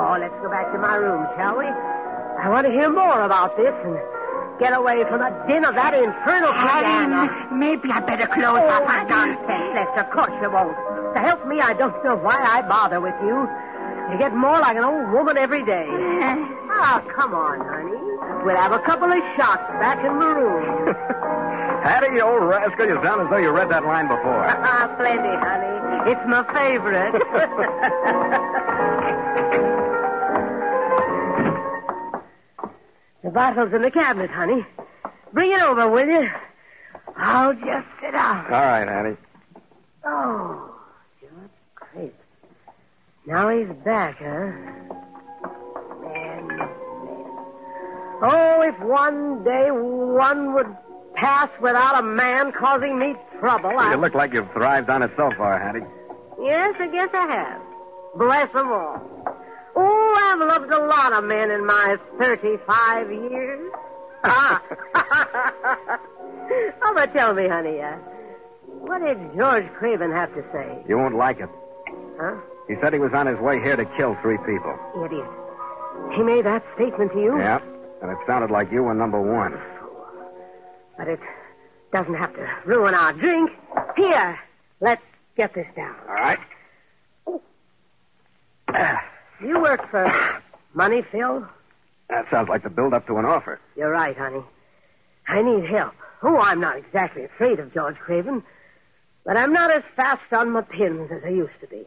Oh, 0.00 0.16
let's 0.18 0.34
go 0.40 0.48
back 0.48 0.72
to 0.72 0.78
my 0.78 0.94
room, 0.96 1.26
shall 1.36 1.58
we? 1.58 1.66
I 1.66 2.48
want 2.48 2.66
to 2.66 2.72
hear 2.72 2.88
more 2.90 3.20
about 3.22 3.58
this 3.58 3.74
and 3.84 3.98
get 4.62 4.72
away 4.78 5.02
from 5.10 5.18
the 5.18 5.30
din 5.50 5.64
of 5.66 5.74
that 5.74 5.90
infernal 5.92 6.54
piano. 6.54 7.26
Hattie, 7.26 7.54
maybe 7.58 7.90
I 7.90 7.98
better 8.00 8.30
close 8.30 8.62
Oh, 8.62 8.78
up 8.78 8.86
my 8.86 9.02
gun. 9.10 9.34
nonsense, 9.34 9.74
Lester. 9.74 10.06
Of 10.06 10.10
course 10.14 10.30
you 10.38 10.46
won't. 10.50 10.78
To 11.14 11.20
help 11.20 11.42
me, 11.50 11.58
I 11.60 11.74
don't 11.74 11.98
know 12.06 12.14
why 12.16 12.38
I 12.38 12.62
bother 12.62 13.00
with 13.00 13.18
you. 13.26 13.42
You 14.10 14.18
get 14.18 14.34
more 14.34 14.60
like 14.60 14.76
an 14.76 14.84
old 14.84 15.10
woman 15.10 15.36
every 15.36 15.64
day. 15.64 15.86
Oh, 15.90 17.02
come 17.16 17.34
on, 17.34 17.58
honey. 17.58 17.98
We'll 18.46 18.56
have 18.56 18.72
a 18.72 18.78
couple 18.86 19.10
of 19.10 19.18
shots 19.36 19.66
back 19.82 19.98
in 19.98 20.14
the 20.18 20.26
room. 20.30 20.94
Hattie, 21.82 22.14
you 22.14 22.22
old 22.22 22.42
rascal, 22.46 22.86
you 22.86 22.94
sound 23.02 23.22
as 23.22 23.30
though 23.30 23.38
you 23.42 23.50
read 23.50 23.68
that 23.70 23.82
line 23.84 24.06
before. 24.06 24.46
Plenty, 24.98 25.34
honey. 25.42 26.10
It's 26.10 26.22
my 26.26 26.42
favorite. 26.54 27.14
Bottle's 33.32 33.72
in 33.72 33.82
the 33.82 33.90
cabinet, 33.90 34.30
honey. 34.30 34.64
Bring 35.32 35.52
it 35.52 35.62
over, 35.62 35.88
will 35.88 36.06
you? 36.06 36.30
I'll 37.16 37.54
just 37.54 37.86
sit 38.00 38.12
down. 38.12 38.44
All 38.46 38.50
right, 38.50 38.86
Hattie. 38.86 39.16
Oh, 40.04 40.74
George 41.20 41.50
Craven. 41.74 42.12
Now 43.26 43.48
he's 43.48 43.68
back, 43.84 44.18
huh? 44.18 44.50
Man, 46.02 46.46
man. 46.48 46.68
Oh, 48.22 48.62
if 48.62 48.78
one 48.80 49.42
day 49.44 49.70
one 49.70 50.54
would 50.54 50.76
pass 51.14 51.50
without 51.60 51.98
a 51.98 52.02
man 52.02 52.52
causing 52.52 52.98
me 52.98 53.14
trouble, 53.38 53.78
I... 53.78 53.92
You 53.92 54.00
look 54.00 54.14
like 54.14 54.32
you've 54.32 54.50
thrived 54.52 54.90
on 54.90 55.02
it 55.02 55.10
so 55.16 55.30
far, 55.36 55.58
Hattie. 55.58 55.84
Yes, 56.40 56.74
I 56.78 56.88
guess 56.88 57.10
I 57.12 57.26
have. 57.26 57.62
Bless 58.16 58.52
them 58.52 58.68
all. 58.72 59.00
Oh, 60.14 60.18
I've 60.20 60.40
loved 60.40 60.70
a 60.70 60.84
lot 60.86 61.12
of 61.14 61.24
men 61.24 61.50
in 61.50 61.64
my 61.64 61.96
35 62.18 63.10
years. 63.10 63.72
Ah. 64.24 64.62
oh, 66.82 66.92
but 66.94 67.14
tell 67.14 67.32
me, 67.32 67.48
honey, 67.48 67.80
uh, 67.80 67.96
what 68.66 69.00
did 69.00 69.16
George 69.34 69.64
Craven 69.78 70.10
have 70.12 70.34
to 70.34 70.42
say? 70.52 70.84
You 70.86 70.98
won't 70.98 71.16
like 71.16 71.40
it. 71.40 71.48
Huh? 72.20 72.36
He 72.68 72.74
said 72.76 72.92
he 72.92 72.98
was 72.98 73.14
on 73.14 73.26
his 73.26 73.38
way 73.38 73.58
here 73.60 73.74
to 73.74 73.86
kill 73.96 74.14
three 74.20 74.36
people. 74.38 74.78
Idiot. 75.02 75.26
He 76.14 76.22
made 76.22 76.44
that 76.44 76.62
statement 76.74 77.12
to 77.12 77.18
you? 77.18 77.38
Yeah, 77.38 77.60
and 78.02 78.10
it 78.10 78.18
sounded 78.26 78.50
like 78.50 78.70
you 78.70 78.82
were 78.82 78.94
number 78.94 79.20
one. 79.20 79.58
But 80.98 81.08
it 81.08 81.20
doesn't 81.90 82.14
have 82.14 82.34
to 82.34 82.46
ruin 82.66 82.92
our 82.92 83.14
drink. 83.14 83.50
Here, 83.96 84.38
let's 84.80 85.02
get 85.38 85.54
this 85.54 85.66
down. 85.74 85.96
All 86.06 86.14
right. 86.14 86.38
You 89.42 89.60
work 89.60 89.90
for 89.90 90.06
money, 90.74 91.02
Phil? 91.10 91.46
That 92.08 92.28
sounds 92.30 92.48
like 92.48 92.62
the 92.62 92.70
build-up 92.70 93.06
to 93.06 93.16
an 93.16 93.24
offer. 93.24 93.60
You're 93.76 93.90
right, 93.90 94.16
honey. 94.16 94.42
I 95.28 95.42
need 95.42 95.64
help. 95.68 95.94
Oh, 96.22 96.38
I'm 96.38 96.60
not 96.60 96.76
exactly 96.76 97.24
afraid 97.24 97.58
of 97.58 97.72
George 97.72 97.96
Craven, 97.96 98.42
but 99.24 99.36
I'm 99.36 99.52
not 99.52 99.70
as 99.70 99.82
fast 99.96 100.32
on 100.32 100.50
my 100.50 100.60
pins 100.62 101.10
as 101.10 101.22
I 101.24 101.30
used 101.30 101.58
to 101.60 101.66
be. 101.66 101.86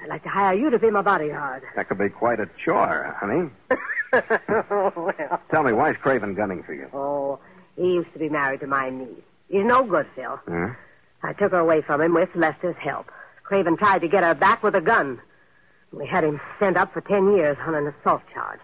I'd 0.00 0.08
like 0.08 0.22
to 0.24 0.28
hire 0.28 0.54
you 0.54 0.70
to 0.70 0.78
be 0.78 0.90
my 0.90 1.02
bodyguard. 1.02 1.62
That 1.76 1.88
could 1.88 1.98
be 1.98 2.08
quite 2.08 2.40
a 2.40 2.48
chore, 2.64 3.16
honey. 3.18 3.50
well. 4.10 5.40
Tell 5.50 5.62
me, 5.62 5.72
why's 5.72 5.96
Craven 5.96 6.34
gunning 6.34 6.62
for 6.64 6.74
you? 6.74 6.88
Oh, 6.92 7.38
he 7.76 7.94
used 7.94 8.12
to 8.12 8.18
be 8.18 8.28
married 8.28 8.60
to 8.60 8.66
my 8.66 8.90
niece. 8.90 9.08
He's 9.48 9.64
no 9.64 9.84
good, 9.84 10.06
Phil. 10.14 10.40
Huh? 10.48 10.68
I 11.22 11.32
took 11.34 11.52
her 11.52 11.58
away 11.58 11.82
from 11.82 12.00
him 12.00 12.14
with 12.14 12.30
Lester's 12.34 12.76
help. 12.76 13.10
Craven 13.44 13.76
tried 13.76 14.00
to 14.00 14.08
get 14.08 14.24
her 14.24 14.34
back 14.34 14.62
with 14.62 14.74
a 14.74 14.80
gun. 14.80 15.20
We 15.92 16.06
had 16.06 16.24
him 16.24 16.40
sent 16.58 16.76
up 16.76 16.92
for 16.92 17.00
ten 17.00 17.34
years 17.36 17.56
on 17.66 17.74
an 17.74 17.86
assault 17.86 18.22
charge. 18.32 18.60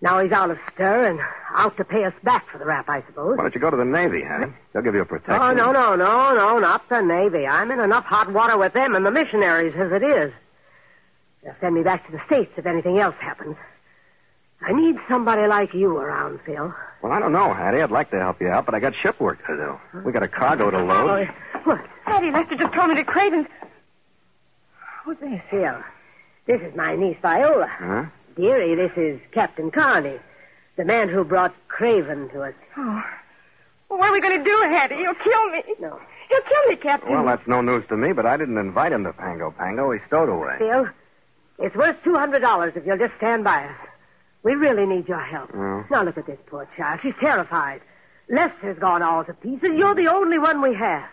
Now 0.00 0.20
he's 0.22 0.32
out 0.32 0.50
of 0.50 0.58
stir 0.72 1.06
and 1.06 1.20
out 1.54 1.76
to 1.78 1.84
pay 1.84 2.04
us 2.04 2.12
back 2.22 2.48
for 2.50 2.58
the 2.58 2.64
rap, 2.66 2.88
I 2.88 3.02
suppose. 3.06 3.36
Why 3.38 3.44
don't 3.44 3.54
you 3.54 3.60
go 3.60 3.70
to 3.70 3.76
the 3.76 3.84
Navy, 3.84 4.22
honey? 4.22 4.52
They'll 4.72 4.82
give 4.82 4.94
you 4.94 5.00
a 5.00 5.06
protection. 5.06 5.40
Oh, 5.40 5.52
no, 5.52 5.72
no, 5.72 5.96
no, 5.96 6.34
no, 6.34 6.58
not 6.58 6.88
the 6.88 7.00
Navy. 7.00 7.46
I'm 7.46 7.70
in 7.70 7.80
enough 7.80 8.04
hot 8.04 8.30
water 8.32 8.58
with 8.58 8.74
them 8.74 8.94
and 8.94 9.06
the 9.06 9.10
missionaries 9.10 9.74
as 9.76 9.92
it 9.92 10.02
is. 10.02 10.32
They'll 11.42 11.54
send 11.60 11.74
me 11.74 11.82
back 11.82 12.06
to 12.06 12.12
the 12.12 12.20
States 12.26 12.52
if 12.56 12.66
anything 12.66 12.98
else 12.98 13.16
happens. 13.18 13.56
I 14.60 14.72
need 14.72 14.96
somebody 15.08 15.46
like 15.46 15.74
you 15.74 15.96
around, 15.96 16.40
Phil. 16.44 16.74
Well, 17.02 17.12
I 17.12 17.18
don't 17.18 17.32
know, 17.32 17.52
Hattie. 17.52 17.80
I'd 17.80 17.90
like 17.90 18.10
to 18.10 18.18
help 18.18 18.40
you 18.40 18.48
out, 18.48 18.66
but 18.66 18.74
I 18.74 18.80
got 18.80 18.94
ship 18.94 19.20
work 19.20 19.44
to 19.46 19.56
do. 19.56 20.00
We 20.04 20.12
got 20.12 20.22
a 20.22 20.28
cargo 20.28 20.70
to 20.70 20.82
load. 20.82 21.28
Oh, 21.28 21.60
what? 21.64 21.80
Hattie, 22.04 22.30
Lester 22.30 22.56
just 22.56 22.72
told 22.74 22.88
me 22.88 22.94
to 22.96 23.04
Craven. 23.04 23.46
Who's 25.04 25.18
this? 25.18 25.40
Phil. 25.50 25.82
This 26.46 26.60
is 26.60 26.74
my 26.76 26.94
niece, 26.96 27.16
Viola. 27.22 27.66
Huh? 27.66 28.04
Dearie, 28.36 28.74
this 28.74 28.92
is 28.96 29.20
Captain 29.32 29.70
Carney, 29.70 30.18
the 30.76 30.84
man 30.84 31.08
who 31.08 31.24
brought 31.24 31.54
Craven 31.68 32.28
to 32.30 32.42
us. 32.42 32.54
Oh. 32.76 33.02
Well, 33.88 33.98
what 33.98 34.10
are 34.10 34.12
we 34.12 34.20
going 34.20 34.38
to 34.38 34.44
do, 34.44 34.56
Hattie? 34.68 34.96
He'll 34.96 35.14
kill 35.14 35.50
me. 35.50 35.62
No. 35.80 36.00
He'll 36.28 36.40
kill 36.42 36.68
me, 36.68 36.76
Captain. 36.76 37.12
Well, 37.12 37.24
that's 37.24 37.46
no 37.46 37.60
news 37.60 37.86
to 37.88 37.96
me, 37.96 38.12
but 38.12 38.26
I 38.26 38.36
didn't 38.36 38.58
invite 38.58 38.92
him 38.92 39.04
to 39.04 39.12
Pango 39.12 39.52
Pango. 39.52 39.92
He 39.92 40.00
stowed 40.06 40.28
away. 40.28 40.56
Phil, 40.58 40.88
it's 41.60 41.76
worth 41.76 41.96
$200 42.02 42.76
if 42.76 42.86
you'll 42.86 42.98
just 42.98 43.14
stand 43.16 43.44
by 43.44 43.64
us. 43.66 43.78
We 44.42 44.54
really 44.54 44.84
need 44.84 45.08
your 45.08 45.20
help. 45.20 45.50
Oh. 45.54 45.84
Now 45.90 46.02
look 46.02 46.18
at 46.18 46.26
this 46.26 46.38
poor 46.46 46.68
child. 46.76 47.00
She's 47.02 47.14
terrified. 47.20 47.80
Lester's 48.28 48.78
gone 48.78 49.02
all 49.02 49.24
to 49.24 49.32
pieces. 49.34 49.70
You're 49.76 49.94
the 49.94 50.08
only 50.08 50.38
one 50.38 50.60
we 50.60 50.74
have. 50.74 51.08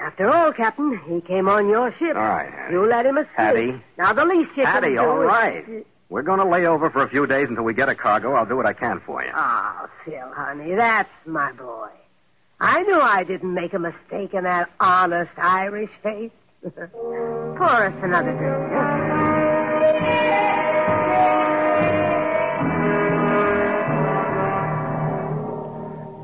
After 0.00 0.30
all, 0.30 0.52
Captain, 0.52 0.98
he 1.08 1.20
came 1.22 1.48
on 1.48 1.68
your 1.68 1.90
ship. 1.92 2.16
All 2.16 2.22
right, 2.22 2.52
Hattie. 2.52 2.74
You 2.74 2.86
let 2.88 3.06
him 3.06 3.16
escape. 3.18 3.34
Hattie. 3.36 3.82
Now 3.98 4.12
the 4.12 4.24
least 4.24 4.50
you 4.50 4.64
can 4.64 4.66
Hattie, 4.66 4.90
do 4.94 4.98
all 5.00 5.22
is- 5.22 5.26
right. 5.28 5.86
We're 6.08 6.22
going 6.22 6.38
to 6.38 6.46
lay 6.46 6.66
over 6.66 6.88
for 6.90 7.02
a 7.02 7.08
few 7.08 7.26
days 7.26 7.48
until 7.48 7.64
we 7.64 7.74
get 7.74 7.88
a 7.88 7.94
cargo. 7.96 8.34
I'll 8.34 8.46
do 8.46 8.56
what 8.56 8.64
I 8.66 8.72
can 8.74 9.00
for 9.04 9.24
you. 9.24 9.30
Oh, 9.34 9.88
Phil, 10.04 10.30
honey, 10.34 10.74
that's 10.76 11.08
my 11.26 11.50
boy. 11.52 11.88
I 12.60 12.82
knew 12.82 13.00
I 13.00 13.24
didn't 13.24 13.52
make 13.52 13.74
a 13.74 13.78
mistake 13.80 14.32
in 14.32 14.44
that 14.44 14.70
honest 14.78 15.32
Irish 15.36 15.90
face. 16.04 16.30
Pour 16.62 17.86
us 17.86 17.94
another 18.02 18.32
drink. 18.36 18.66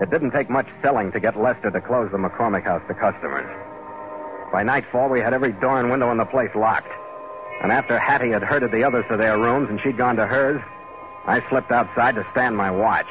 It 0.02 0.10
didn't 0.10 0.32
take 0.32 0.50
much 0.50 0.66
selling 0.82 1.12
to 1.12 1.20
get 1.20 1.38
Lester 1.38 1.70
to 1.70 1.80
close 1.80 2.10
the 2.10 2.18
McCormick 2.18 2.64
house 2.64 2.82
to 2.88 2.94
customers. 2.94 3.46
By 4.52 4.64
nightfall, 4.64 5.08
we 5.08 5.20
had 5.20 5.32
every 5.32 5.52
door 5.52 5.78
and 5.78 5.92
window 5.92 6.10
in 6.10 6.18
the 6.18 6.24
place 6.24 6.50
locked. 6.56 6.90
And 7.62 7.70
after 7.70 7.96
Hattie 8.00 8.30
had 8.30 8.42
herded 8.42 8.72
the 8.72 8.82
others 8.82 9.04
to 9.10 9.16
their 9.16 9.38
rooms 9.38 9.70
and 9.70 9.80
she'd 9.80 9.96
gone 9.96 10.16
to 10.16 10.26
hers, 10.26 10.60
I 11.24 11.40
slipped 11.48 11.70
outside 11.70 12.16
to 12.16 12.26
stand 12.32 12.56
my 12.56 12.68
watch. 12.68 13.06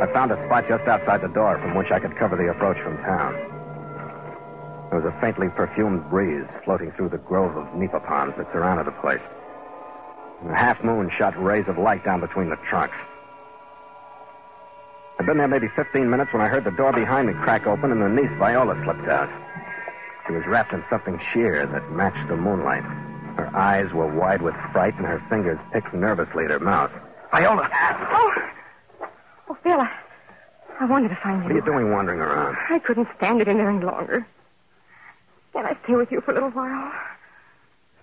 I 0.00 0.12
found 0.14 0.30
a 0.30 0.40
spot 0.46 0.68
just 0.68 0.86
outside 0.86 1.22
the 1.22 1.34
door 1.34 1.58
from 1.58 1.74
which 1.74 1.90
I 1.90 1.98
could 1.98 2.16
cover 2.16 2.36
the 2.36 2.50
approach 2.50 2.76
from 2.84 2.96
town. 2.98 3.51
There 4.92 5.00
was 5.00 5.10
a 5.10 5.20
faintly 5.22 5.48
perfumed 5.48 6.10
breeze 6.10 6.44
floating 6.66 6.92
through 6.92 7.08
the 7.08 7.16
grove 7.16 7.56
of 7.56 7.74
nipa 7.74 7.98
palms 8.00 8.34
that 8.36 8.52
surrounded 8.52 8.86
the 8.86 9.00
place. 9.00 9.22
And 10.42 10.50
the 10.50 10.54
half 10.54 10.84
moon 10.84 11.10
shot 11.16 11.32
rays 11.42 11.66
of 11.66 11.78
light 11.78 12.04
down 12.04 12.20
between 12.20 12.50
the 12.50 12.56
trunks. 12.68 12.98
I'd 15.18 15.24
been 15.24 15.38
there 15.38 15.48
maybe 15.48 15.68
15 15.74 16.10
minutes 16.10 16.34
when 16.34 16.42
I 16.42 16.48
heard 16.48 16.64
the 16.64 16.72
door 16.72 16.92
behind 16.92 17.28
me 17.28 17.32
crack 17.32 17.66
open 17.66 17.90
and 17.90 18.02
the 18.02 18.08
niece 18.10 18.36
Viola 18.38 18.74
slipped 18.84 19.08
out. 19.08 19.30
She 20.26 20.34
was 20.34 20.44
wrapped 20.46 20.74
in 20.74 20.84
something 20.90 21.18
sheer 21.32 21.66
that 21.66 21.90
matched 21.92 22.28
the 22.28 22.36
moonlight. 22.36 22.82
Her 23.38 23.50
eyes 23.56 23.94
were 23.94 24.14
wide 24.14 24.42
with 24.42 24.54
fright, 24.72 24.94
and 24.98 25.06
her 25.06 25.24
fingers 25.30 25.58
picked 25.72 25.94
nervously 25.94 26.44
at 26.44 26.50
her 26.50 26.60
mouth. 26.60 26.90
Viola! 27.30 27.66
Oh, 28.10 28.34
oh, 29.48 29.56
Phil, 29.62 29.80
I, 29.80 29.90
I 30.80 30.84
wanted 30.84 31.08
to 31.08 31.16
find 31.22 31.38
you. 31.38 31.44
What 31.44 31.52
are 31.52 31.56
you 31.56 31.64
doing 31.64 31.92
wandering 31.92 32.20
around? 32.20 32.58
I 32.68 32.78
couldn't 32.78 33.08
stand 33.16 33.40
it 33.40 33.48
in 33.48 33.56
there 33.56 33.70
any 33.70 33.82
longer. 33.82 34.26
Can 35.62 35.76
I 35.76 35.84
stay 35.84 35.94
with 35.94 36.10
you 36.10 36.20
for 36.20 36.32
a 36.32 36.34
little 36.34 36.50
while? 36.50 36.92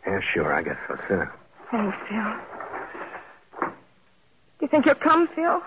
Yeah, 0.08 0.22
sure, 0.34 0.54
I 0.54 0.62
guess 0.62 0.78
so. 0.88 0.96
Sit 0.96 1.10
down. 1.10 1.30
Thanks, 1.70 1.98
Phil. 2.08 2.34
Do 3.60 3.68
you 4.62 4.68
think 4.70 4.86
you'll 4.86 4.96
come, 4.96 5.28
Phil? 5.36 5.62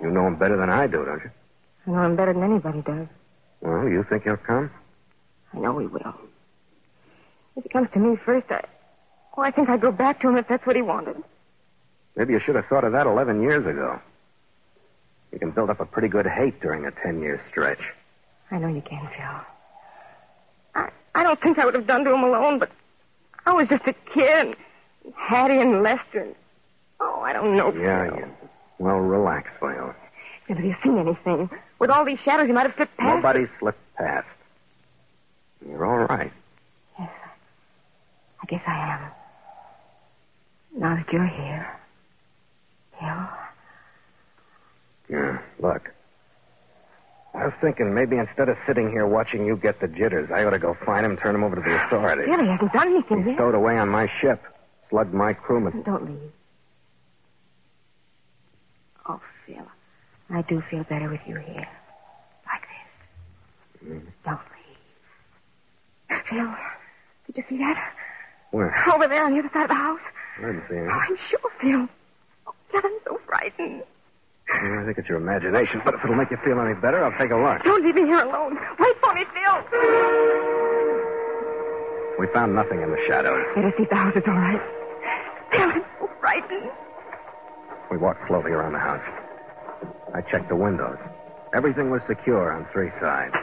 You 0.00 0.10
know 0.12 0.28
him 0.28 0.36
better 0.36 0.56
than 0.56 0.70
I 0.70 0.86
do, 0.86 1.04
don't 1.04 1.24
you? 1.24 1.30
I 1.88 1.90
know 1.90 2.02
him 2.04 2.14
better 2.14 2.32
than 2.32 2.44
anybody 2.44 2.80
does. 2.82 3.08
Well, 3.60 3.88
you 3.88 4.06
think 4.08 4.22
he'll 4.22 4.36
come? 4.36 4.70
I 5.52 5.58
know 5.58 5.76
he 5.80 5.86
will. 5.86 6.14
If 7.56 7.64
he 7.64 7.70
comes 7.70 7.88
to 7.94 7.98
me 7.98 8.16
first, 8.24 8.46
I. 8.50 8.62
Oh, 9.36 9.42
I 9.42 9.50
think 9.50 9.68
I'd 9.68 9.80
go 9.80 9.90
back 9.90 10.20
to 10.20 10.28
him 10.28 10.36
if 10.36 10.46
that's 10.46 10.64
what 10.64 10.76
he 10.76 10.82
wanted. 10.82 11.16
Maybe 12.14 12.34
you 12.34 12.38
should 12.40 12.54
have 12.54 12.66
thought 12.66 12.84
of 12.84 12.92
that 12.92 13.08
11 13.08 13.42
years 13.42 13.66
ago. 13.66 13.98
You 15.32 15.40
can 15.40 15.50
build 15.50 15.70
up 15.70 15.80
a 15.80 15.86
pretty 15.86 16.08
good 16.08 16.26
hate 16.28 16.60
during 16.60 16.86
a 16.86 16.92
10 16.92 17.20
year 17.20 17.42
stretch. 17.50 17.80
I 18.52 18.58
know 18.58 18.68
you 18.68 18.80
can, 18.80 19.08
Phil. 19.08 19.40
I, 20.76 20.90
I 21.16 21.22
don't 21.22 21.40
think 21.40 21.58
I 21.58 21.64
would 21.64 21.74
have 21.74 21.86
done 21.86 22.04
to 22.04 22.12
him 22.12 22.22
alone, 22.22 22.58
but 22.58 22.70
I 23.46 23.52
was 23.54 23.68
just 23.68 23.86
a 23.86 23.94
kid. 24.12 24.54
And 25.04 25.14
Hattie 25.16 25.58
and 25.58 25.82
Lester. 25.82 26.20
And, 26.20 26.34
oh, 27.00 27.20
I 27.22 27.32
don't 27.32 27.56
know. 27.56 27.72
Yeah, 27.72 28.10
Phil. 28.10 28.18
yeah. 28.18 28.26
Well, 28.78 28.96
relax, 28.96 29.48
Viola. 29.58 29.94
Phil, 30.46 30.56
have 30.56 30.64
you 30.64 30.76
seen 30.82 30.98
anything? 30.98 31.48
With 31.78 31.88
all 31.88 32.04
these 32.04 32.18
shadows, 32.20 32.48
you 32.48 32.54
might 32.54 32.66
have 32.66 32.74
slipped 32.76 32.96
past. 32.98 33.16
Nobody 33.16 33.46
slipped 33.58 33.78
past. 33.96 34.26
You're 35.66 35.86
all 35.86 36.04
right. 36.06 36.32
Yes, 36.98 37.10
I 38.42 38.46
guess 38.46 38.62
I 38.66 38.94
am. 38.94 40.80
Now 40.80 40.96
that 40.96 41.10
you're 41.10 41.26
here. 41.26 41.66
Phil, 43.00 43.28
Yeah, 45.08 45.38
look. 45.60 45.90
I 47.36 47.44
was 47.44 47.54
thinking 47.60 47.92
maybe 47.94 48.16
instead 48.16 48.48
of 48.48 48.56
sitting 48.66 48.90
here 48.90 49.06
watching 49.06 49.44
you 49.44 49.56
get 49.56 49.78
the 49.80 49.88
jitters, 49.88 50.30
I 50.34 50.44
ought 50.44 50.50
to 50.50 50.58
go 50.58 50.74
find 50.86 51.04
him, 51.04 51.16
turn 51.16 51.34
him 51.34 51.44
over 51.44 51.56
to 51.56 51.62
the 51.62 51.84
authorities. 51.86 52.24
Phil, 52.26 52.40
he 52.42 52.48
hasn't 52.50 52.72
done 52.72 52.88
anything 52.88 53.18
He's 53.18 53.26
yet. 53.28 53.36
stowed 53.36 53.54
away 53.54 53.76
on 53.76 53.88
my 53.90 54.10
ship, 54.20 54.42
slugged 54.90 55.12
my 55.12 55.32
crewman. 55.34 55.82
Don't 55.82 56.06
leave. 56.06 56.32
Oh, 59.08 59.20
Phil, 59.46 59.66
I 60.30 60.42
do 60.42 60.62
feel 60.70 60.84
better 60.84 61.10
with 61.10 61.20
you 61.26 61.36
here. 61.36 61.68
Like 62.46 62.62
this. 62.62 63.88
Mm. 63.92 64.02
Don't 64.24 64.40
leave. 66.10 66.22
Phil, 66.30 66.54
did 67.26 67.36
you 67.36 67.44
see 67.48 67.58
that? 67.58 67.92
Where? 68.50 68.74
Over 68.92 69.08
there 69.08 69.24
on 69.26 69.32
the 69.34 69.40
other 69.40 69.50
side 69.52 69.64
of 69.64 69.68
the 69.68 69.74
house. 69.74 70.00
I 70.38 70.46
didn't 70.46 70.62
see 70.70 70.76
Oh, 70.76 70.84
him. 70.84 70.90
I'm 70.90 71.16
sure, 71.28 71.50
Phil. 71.60 71.88
Oh, 72.46 72.54
Phil, 72.70 72.80
I'm 72.82 72.98
so 73.04 73.20
frightened. 73.26 73.82
Yeah, 74.48 74.80
I 74.80 74.84
think 74.86 74.98
it's 74.98 75.08
your 75.08 75.18
imagination, 75.18 75.82
but 75.84 75.94
if 75.94 76.04
it'll 76.04 76.14
make 76.16 76.30
you 76.30 76.36
feel 76.44 76.60
any 76.60 76.74
better, 76.74 77.04
I'll 77.04 77.16
take 77.18 77.30
a 77.32 77.36
look. 77.36 77.62
Don't 77.64 77.84
leave 77.84 77.94
me 77.96 78.02
here 78.02 78.22
alone. 78.22 78.56
Wait 78.78 78.96
for 79.00 79.12
me, 79.14 79.24
Phil. 79.34 79.56
We 82.18 82.26
found 82.32 82.54
nothing 82.54 82.80
in 82.80 82.90
the 82.90 83.00
shadows. 83.06 83.44
Better 83.54 83.72
see 83.76 83.82
if 83.82 83.90
the 83.90 83.96
house 83.96 84.14
is 84.16 84.22
all 84.26 84.34
right. 84.34 84.60
Phil, 85.50 85.60
I'm 85.70 85.84
so 85.98 86.08
frightened. 86.20 86.70
We 87.90 87.96
walked 87.98 88.26
slowly 88.28 88.52
around 88.52 88.72
the 88.72 88.78
house. 88.78 89.04
I 90.14 90.20
checked 90.22 90.48
the 90.48 90.56
windows. 90.56 90.96
Everything 91.54 91.90
was 91.90 92.02
secure 92.06 92.52
on 92.52 92.66
three 92.72 92.90
sides. 93.00 93.34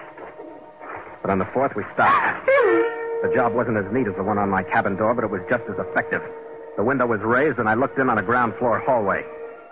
But 1.22 1.32
on 1.32 1.40
the 1.40 1.48
fourth, 1.54 1.76
we 1.76 1.84
stopped. 1.94 2.12
Ah, 2.12 2.42
Phil. 2.46 3.30
The 3.30 3.36
job 3.36 3.54
wasn't 3.54 3.78
as 3.78 3.86
neat 3.94 4.08
as 4.08 4.16
the 4.16 4.24
one 4.24 4.38
on 4.38 4.50
my 4.50 4.64
cabin 4.64 4.96
door, 4.96 5.14
but 5.14 5.24
it 5.24 5.30
was 5.32 5.42
just 5.50 5.64
as 5.70 5.76
effective. 5.80 6.22
The 6.78 6.84
window 6.84 7.06
was 7.06 7.22
raised, 7.22 7.60
and 7.60 7.70
I 7.70 7.76
looked 7.76 8.00
in 8.00 8.10
on 8.10 8.18
a 8.18 8.24
ground 8.24 8.54
floor 8.58 8.80
hallway. 8.80 9.24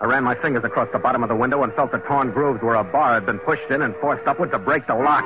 I 0.02 0.06
ran 0.06 0.24
my 0.24 0.34
fingers 0.34 0.64
across 0.64 0.88
the 0.92 0.98
bottom 0.98 1.22
of 1.22 1.28
the 1.28 1.36
window 1.36 1.62
and 1.62 1.72
felt 1.74 1.92
the 1.92 1.98
torn 1.98 2.32
grooves 2.32 2.60
where 2.60 2.74
a 2.74 2.82
bar 2.82 3.14
had 3.14 3.24
been 3.24 3.38
pushed 3.38 3.70
in 3.70 3.82
and 3.82 3.94
forced 4.00 4.26
upward 4.26 4.50
to 4.50 4.58
break 4.58 4.84
the 4.88 4.96
lock. 4.96 5.24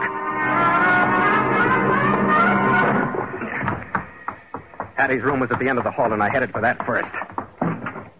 Hattie's 4.97 5.23
room 5.23 5.41
was 5.41 5.51
at 5.51 5.59
the 5.61 5.69
end 5.71 5.79
of 5.79 5.85
the 5.85 5.91
hall, 5.91 6.13
and 6.13 6.23
I 6.23 6.29
headed 6.29 6.53
for 6.53 6.61
that 6.61 6.85
first. 6.85 7.09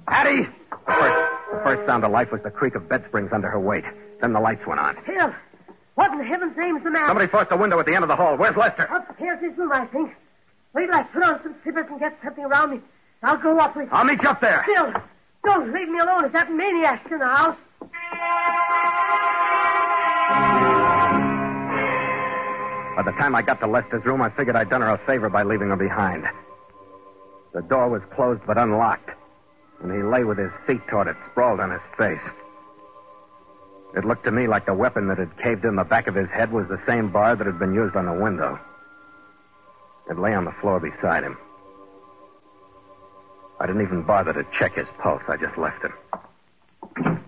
Hattie! 0.09 0.49
The 0.71 0.93
first, 0.95 1.63
first 1.63 1.87
sound 1.87 2.05
of 2.05 2.11
life 2.11 2.33
was 2.33 2.41
the 2.43 2.51
creak 2.51 2.75
of 2.75 2.89
bed 2.89 3.05
springs 3.07 3.33
under 3.35 3.51
her 3.51 3.61
weight. 3.61 3.85
Then 4.23 4.33
the 4.33 4.41
lights 4.41 4.67
went 4.67 4.81
on. 4.81 4.97
Phil, 5.05 5.35
what 5.95 6.11
in 6.13 6.25
heaven's 6.25 6.57
name 6.57 6.79
is 6.79 6.85
the 6.85 6.91
matter? 6.91 7.09
Somebody 7.09 7.27
forced 7.29 7.53
a 7.53 7.57
window 7.59 7.79
at 7.79 7.85
the 7.85 7.95
end 7.95 8.03
of 8.03 8.09
the 8.09 8.17
hall. 8.17 8.35
Where's 8.39 8.57
Lester? 8.57 8.85
Upstairs 8.85 9.41
his 9.43 9.59
room, 9.59 9.73
I 9.73 9.85
think. 9.87 10.11
Wait 10.73 10.87
till 10.87 10.95
I 10.95 11.03
put 11.03 11.23
on 11.23 11.39
some 11.43 11.55
slippers 11.63 11.85
and 11.91 12.01
get 12.01 12.17
something 12.25 12.45
around 12.45 12.71
me. 12.71 12.81
I'll 13.23 13.37
go 13.37 13.59
up 13.59 13.77
with 13.77 13.89
you. 13.89 13.93
I'll 13.93 14.05
meet 14.05 14.23
you 14.23 14.29
up 14.31 14.41
there. 14.41 14.65
Phil, 14.65 14.95
don't 15.47 15.73
leave 15.73 15.89
me 15.89 16.01
alone 16.01 16.25
if 16.25 16.33
that 16.33 16.51
maniac's 16.51 17.11
in 17.11 17.21
the 17.21 17.25
house. 17.25 17.57
By 22.97 23.03
the 23.05 23.13
time 23.13 23.37
I 23.37 23.43
got 23.43 23.61
to 23.61 23.67
Lester's 23.69 24.05
room, 24.05 24.21
I 24.23 24.31
figured 24.31 24.57
I'd 24.57 24.69
done 24.71 24.81
her 24.81 24.91
a 24.91 24.99
favor 25.07 25.29
by 25.29 25.45
leaving 25.45 25.69
her 25.69 25.77
behind. 25.77 26.27
The 27.55 27.63
door 27.63 27.89
was 27.89 28.03
closed 28.13 28.41
but 28.45 28.59
unlocked, 28.59 29.11
and 29.83 29.93
he 29.93 30.03
lay 30.03 30.25
with 30.25 30.39
his 30.39 30.51
feet 30.67 30.81
toward 30.89 31.07
it, 31.07 31.17
sprawled 31.31 31.61
on 31.61 31.71
his 31.71 31.83
face. 31.97 32.27
It 33.97 34.05
looked 34.05 34.25
to 34.25 34.33
me 34.33 34.49
like 34.49 34.67
the 34.67 34.75
weapon 34.75 35.07
that 35.09 35.19
had 35.19 35.39
caved 35.39 35.65
in 35.65 35.77
the 35.77 35.85
back 35.85 36.09
of 36.09 36.17
his 36.17 36.29
head 36.31 36.51
was 36.53 36.67
the 36.69 36.83
same 36.87 37.13
bar 37.13 37.37
that 37.37 37.47
had 37.47 37.59
been 37.59 37.73
used 37.73 37.95
on 37.95 38.07
the 38.07 38.13
window. 38.13 38.59
It 40.11 40.19
lay 40.19 40.35
on 40.35 40.45
the 40.45 40.55
floor 40.61 40.81
beside 40.81 41.23
him. 41.23 41.39
I 43.59 43.67
didn't 43.67 43.83
even 43.83 44.03
bother 44.03 44.33
to 44.33 44.45
check 44.59 44.77
his 44.77 44.89
pulse. 45.03 45.23
I 45.29 45.37
just 45.37 45.57
left 45.57 45.83
him. 45.83 47.19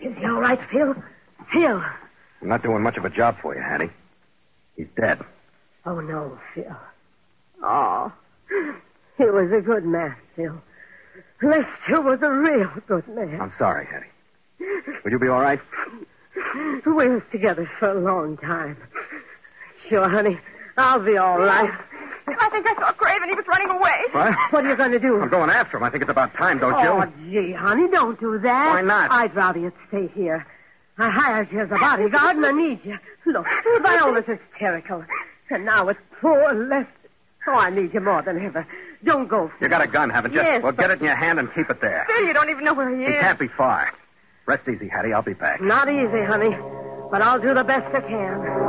Is 0.00 0.16
he 0.16 0.24
all 0.24 0.40
right, 0.40 0.60
Phil? 0.70 0.94
Phil. 1.52 1.82
I'm 2.40 2.48
not 2.48 2.62
doing 2.62 2.82
much 2.82 2.96
of 2.96 3.04
a 3.04 3.10
job 3.10 3.36
for 3.42 3.54
you, 3.54 3.60
Hattie. 3.60 3.90
He's 4.76 4.86
dead. 4.96 5.20
Oh, 5.84 6.00
no, 6.00 6.38
Phil. 6.54 6.76
Oh, 7.62 8.12
he 9.16 9.24
was 9.24 9.50
a 9.52 9.60
good 9.60 9.84
man, 9.84 10.14
Phil. 10.36 10.62
Lester 11.42 12.00
was 12.00 12.20
a 12.22 12.30
real 12.30 12.70
good 12.86 13.08
man. 13.08 13.40
I'm 13.40 13.52
sorry, 13.58 13.86
Hattie. 13.86 14.06
Will 15.04 15.10
you 15.10 15.18
be 15.18 15.28
all 15.28 15.40
right? 15.40 15.60
We 16.86 17.08
was 17.08 17.22
together 17.32 17.68
for 17.78 17.90
a 17.90 18.00
long 18.00 18.36
time. 18.36 18.76
Sure, 19.88 20.08
honey. 20.08 20.38
I'll 20.76 21.04
be 21.04 21.16
all 21.16 21.38
right. 21.38 21.70
I 22.40 22.48
think 22.50 22.66
I 22.66 22.74
saw 22.74 22.92
Craven. 22.92 23.28
He 23.28 23.34
was 23.34 23.44
running 23.46 23.70
away. 23.70 24.02
What? 24.12 24.34
What 24.50 24.64
are 24.64 24.68
you 24.70 24.76
going 24.76 24.92
to 24.92 24.98
do? 24.98 25.20
I'm 25.20 25.28
going 25.28 25.50
after 25.50 25.76
him. 25.76 25.82
I 25.84 25.90
think 25.90 26.02
it's 26.02 26.10
about 26.10 26.34
time, 26.34 26.58
don't 26.58 26.78
you? 26.82 26.88
oh, 26.88 27.04
gee, 27.30 27.52
honey, 27.52 27.88
don't 27.90 28.18
do 28.18 28.38
that. 28.40 28.68
Why 28.74 28.82
not? 28.82 29.10
I'd 29.10 29.34
rather 29.34 29.58
you'd 29.58 29.72
stay 29.88 30.08
here. 30.14 30.46
I 30.98 31.10
hired 31.10 31.52
you 31.52 31.60
as 31.60 31.70
a 31.70 31.76
bodyguard, 31.78 32.36
and 32.36 32.44
I 32.46 32.50
need 32.52 32.80
you. 32.84 32.98
Look, 33.26 33.46
Viola's 33.82 34.24
hysterical. 34.26 35.04
And 35.50 35.64
now 35.64 35.86
with 35.86 35.96
poor 36.20 36.52
Lester. 36.52 36.88
Oh, 37.46 37.52
I 37.54 37.70
need 37.70 37.94
you 37.94 38.00
more 38.00 38.20
than 38.20 38.44
ever. 38.44 38.66
Don't 39.04 39.28
go. 39.28 39.50
You 39.60 39.68
got 39.68 39.80
a 39.80 39.86
gun, 39.86 40.10
haven't 40.10 40.32
you? 40.34 40.40
Yes, 40.40 40.62
well, 40.62 40.72
but- 40.72 40.82
get 40.82 40.90
it 40.90 40.98
in 40.98 41.04
your 41.06 41.16
hand 41.16 41.38
and 41.38 41.48
keep 41.54 41.70
it 41.70 41.80
there. 41.80 42.04
Phil, 42.08 42.26
you 42.26 42.32
don't 42.34 42.50
even 42.50 42.64
know 42.64 42.74
where 42.74 42.94
he 42.94 43.04
is. 43.04 43.10
He 43.12 43.18
can't 43.18 43.38
be 43.38 43.48
far. 43.48 43.92
Rest 44.46 44.68
easy, 44.68 44.88
Hattie. 44.88 45.12
I'll 45.12 45.22
be 45.22 45.34
back. 45.34 45.60
Not 45.60 45.88
easy, 45.88 46.22
honey. 46.24 46.56
But 47.10 47.22
I'll 47.22 47.40
do 47.40 47.54
the 47.54 47.64
best 47.64 47.94
I 47.94 48.00
can. 48.00 48.67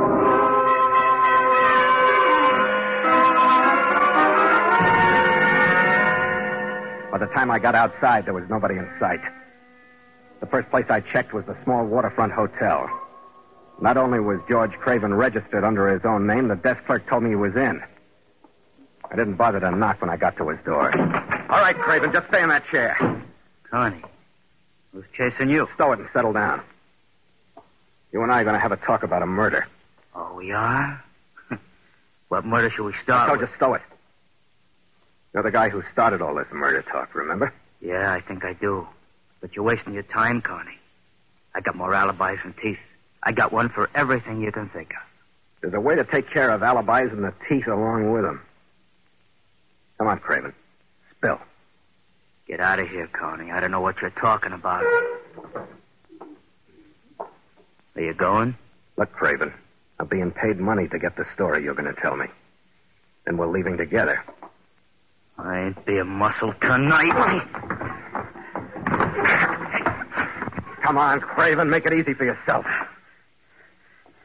By 7.10 7.18
the 7.18 7.26
time 7.26 7.50
I 7.50 7.58
got 7.58 7.74
outside, 7.74 8.26
there 8.26 8.34
was 8.34 8.44
nobody 8.48 8.76
in 8.76 8.88
sight. 8.98 9.20
The 10.40 10.46
first 10.46 10.70
place 10.70 10.86
I 10.88 11.00
checked 11.00 11.32
was 11.32 11.44
the 11.44 11.56
small 11.64 11.84
waterfront 11.84 12.32
hotel. 12.32 12.88
Not 13.80 13.96
only 13.96 14.20
was 14.20 14.38
George 14.48 14.72
Craven 14.72 15.14
registered 15.14 15.64
under 15.64 15.88
his 15.92 16.04
own 16.04 16.26
name, 16.26 16.48
the 16.48 16.56
desk 16.56 16.84
clerk 16.86 17.08
told 17.08 17.22
me 17.22 17.30
he 17.30 17.36
was 17.36 17.56
in. 17.56 17.82
I 19.10 19.16
didn't 19.16 19.34
bother 19.34 19.58
to 19.58 19.70
knock 19.72 20.00
when 20.00 20.10
I 20.10 20.16
got 20.16 20.36
to 20.36 20.48
his 20.48 20.62
door. 20.64 20.96
All 21.50 21.60
right, 21.60 21.76
Craven, 21.76 22.12
just 22.12 22.28
stay 22.28 22.42
in 22.42 22.48
that 22.50 22.64
chair. 22.70 22.96
Carney, 23.68 24.02
who's 24.92 25.04
chasing 25.16 25.50
you? 25.50 25.66
Stow 25.74 25.92
it 25.92 25.98
and 25.98 26.08
settle 26.12 26.32
down. 26.32 26.62
You 28.12 28.22
and 28.22 28.30
I 28.30 28.40
are 28.40 28.44
going 28.44 28.54
to 28.54 28.60
have 28.60 28.72
a 28.72 28.76
talk 28.76 29.02
about 29.02 29.22
a 29.22 29.26
murder. 29.26 29.66
Oh, 30.14 30.34
we 30.36 30.52
are? 30.52 31.02
what 32.28 32.44
murder 32.44 32.70
should 32.70 32.84
we 32.84 32.94
start? 33.02 33.24
I 33.24 33.26
told 33.28 33.40
with? 33.40 33.50
you, 33.50 33.56
stow 33.56 33.74
it. 33.74 33.82
You're 35.32 35.42
the 35.42 35.50
guy 35.50 35.68
who 35.68 35.82
started 35.92 36.20
all 36.22 36.34
this 36.34 36.46
murder 36.52 36.82
talk, 36.82 37.14
remember? 37.14 37.52
Yeah, 37.80 38.12
I 38.12 38.20
think 38.20 38.44
I 38.44 38.52
do. 38.52 38.86
But 39.40 39.54
you're 39.54 39.64
wasting 39.64 39.94
your 39.94 40.02
time, 40.02 40.42
Carney. 40.42 40.78
I 41.54 41.60
got 41.60 41.76
more 41.76 41.94
alibis 41.94 42.40
than 42.42 42.54
teeth. 42.60 42.78
I 43.22 43.32
got 43.32 43.52
one 43.52 43.68
for 43.68 43.88
everything 43.94 44.40
you 44.40 44.52
can 44.52 44.68
think 44.68 44.90
of. 44.90 45.02
There's 45.60 45.74
a 45.74 45.80
way 45.80 45.94
to 45.94 46.04
take 46.04 46.30
care 46.30 46.50
of 46.50 46.62
alibis 46.62 47.12
and 47.12 47.22
the 47.22 47.34
teeth 47.48 47.66
along 47.66 48.12
with 48.12 48.22
them. 48.22 48.40
Come 49.98 50.08
on, 50.08 50.18
Craven. 50.18 50.54
Spill. 51.16 51.38
Get 52.46 52.60
out 52.60 52.78
of 52.78 52.88
here, 52.88 53.06
Carney. 53.06 53.50
I 53.50 53.60
don't 53.60 53.70
know 53.70 53.80
what 53.80 54.00
you're 54.00 54.10
talking 54.10 54.52
about. 54.52 54.82
Are 57.20 58.00
you 58.00 58.14
going? 58.14 58.56
Look, 58.96 59.12
Craven. 59.12 59.52
I'm 59.98 60.06
being 60.06 60.30
paid 60.30 60.58
money 60.58 60.88
to 60.88 60.98
get 60.98 61.16
the 61.16 61.26
story 61.34 61.62
you're 61.62 61.74
going 61.74 61.94
to 61.94 62.00
tell 62.00 62.16
me. 62.16 62.26
And 63.26 63.38
we're 63.38 63.50
leaving 63.52 63.76
together. 63.76 64.24
I 65.42 65.66
ain't 65.66 65.86
be 65.86 65.98
a 65.98 66.04
muscle 66.04 66.52
tonight. 66.60 67.12
Come 70.82 70.98
on, 70.98 71.20
Craven. 71.20 71.70
Make 71.70 71.86
it 71.86 71.94
easy 71.94 72.14
for 72.14 72.24
yourself. 72.24 72.66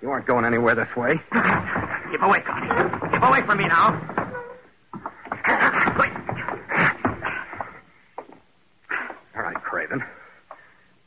You 0.01 0.09
aren't 0.09 0.27
going 0.27 0.43
anywhere 0.45 0.75
this 0.75 0.93
way. 0.95 1.13
Keep 2.11 2.21
away, 2.21 2.41
Carney. 2.41 2.69
Keep 3.11 3.23
away 3.23 3.41
from 3.45 3.57
me 3.57 3.67
now. 3.67 4.01
All 9.35 9.41
right, 9.41 9.63
Craven. 9.63 10.03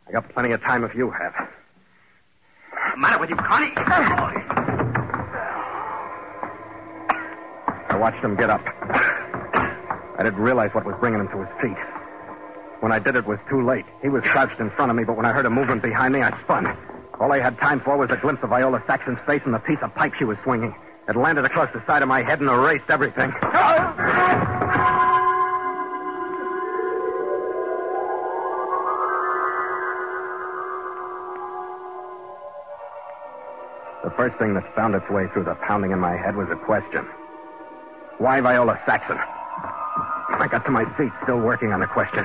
I 0.09 0.13
got 0.13 0.29
plenty 0.31 0.53
of 0.53 0.63
time 0.63 0.85
if 0.85 0.95
you 0.95 1.11
have. 1.11 1.35
What's 1.35 2.93
the 2.95 2.99
matter 2.99 3.19
with 3.21 3.31
you, 3.31 3.37
Carney? 3.37 3.73
I 7.91 7.97
watched 7.97 8.25
him 8.25 8.37
get 8.37 8.49
up. 8.49 8.78
I 10.19 10.25
didn't 10.25 10.41
realize 10.41 10.71
what 10.75 10.85
was 10.85 10.97
bringing 10.99 11.21
him 11.21 11.29
to 11.29 11.39
his 11.39 11.49
feet. 11.63 11.79
When 12.81 12.91
I 12.91 12.99
did, 12.99 13.15
it 13.15 13.25
was 13.25 13.39
too 13.49 13.65
late. 13.65 13.85
He 14.03 14.09
was 14.09 14.25
crouched 14.25 14.59
in 14.59 14.71
front 14.71 14.91
of 14.91 14.97
me, 14.97 15.05
but 15.05 15.17
when 15.17 15.25
I 15.25 15.33
heard 15.33 15.47
a 15.47 15.51
movement 15.51 15.81
behind 15.83 16.13
me, 16.13 16.23
I 16.23 16.37
spun. 16.43 16.67
All 17.21 17.33
I 17.33 17.39
had 17.41 17.59
time 17.59 17.81
for 17.81 17.97
was 17.97 18.11
a 18.11 18.17
glimpse 18.17 18.43
of 18.43 18.51
Viola 18.51 18.83
Saxon's 18.87 19.19
face 19.27 19.43
and 19.45 19.55
the 19.55 19.61
piece 19.61 19.79
of 19.81 19.95
pipe 19.95 20.15
she 20.19 20.25
was 20.25 20.37
swinging. 20.43 20.75
It 21.09 21.17
landed 21.17 21.45
across 21.45 21.73
the 21.73 21.85
side 21.87 22.03
of 22.03 22.09
my 22.09 22.23
head 22.23 22.41
and 22.41 22.51
erased 22.51 22.91
everything. 22.91 23.31
The 34.05 34.11
first 34.17 34.37
thing 34.39 34.55
that 34.55 34.75
found 34.75 34.95
its 34.95 35.09
way 35.11 35.27
through 35.33 35.45
the 35.45 35.55
pounding 35.67 35.93
in 35.93 35.99
my 36.01 36.17
head 36.17 36.35
was 36.37 36.49
a 36.51 36.57
question. 36.57 37.07
Why 38.19 38.41
Viola 38.41 38.81
Saxon? 38.85 39.19
I 40.31 40.47
got 40.51 40.65
to 40.67 40.71
my 40.71 40.85
feet, 40.97 41.13
still 41.23 41.41
working 41.41 41.73
on 41.73 41.81
the 41.81 41.87
question. 41.87 42.25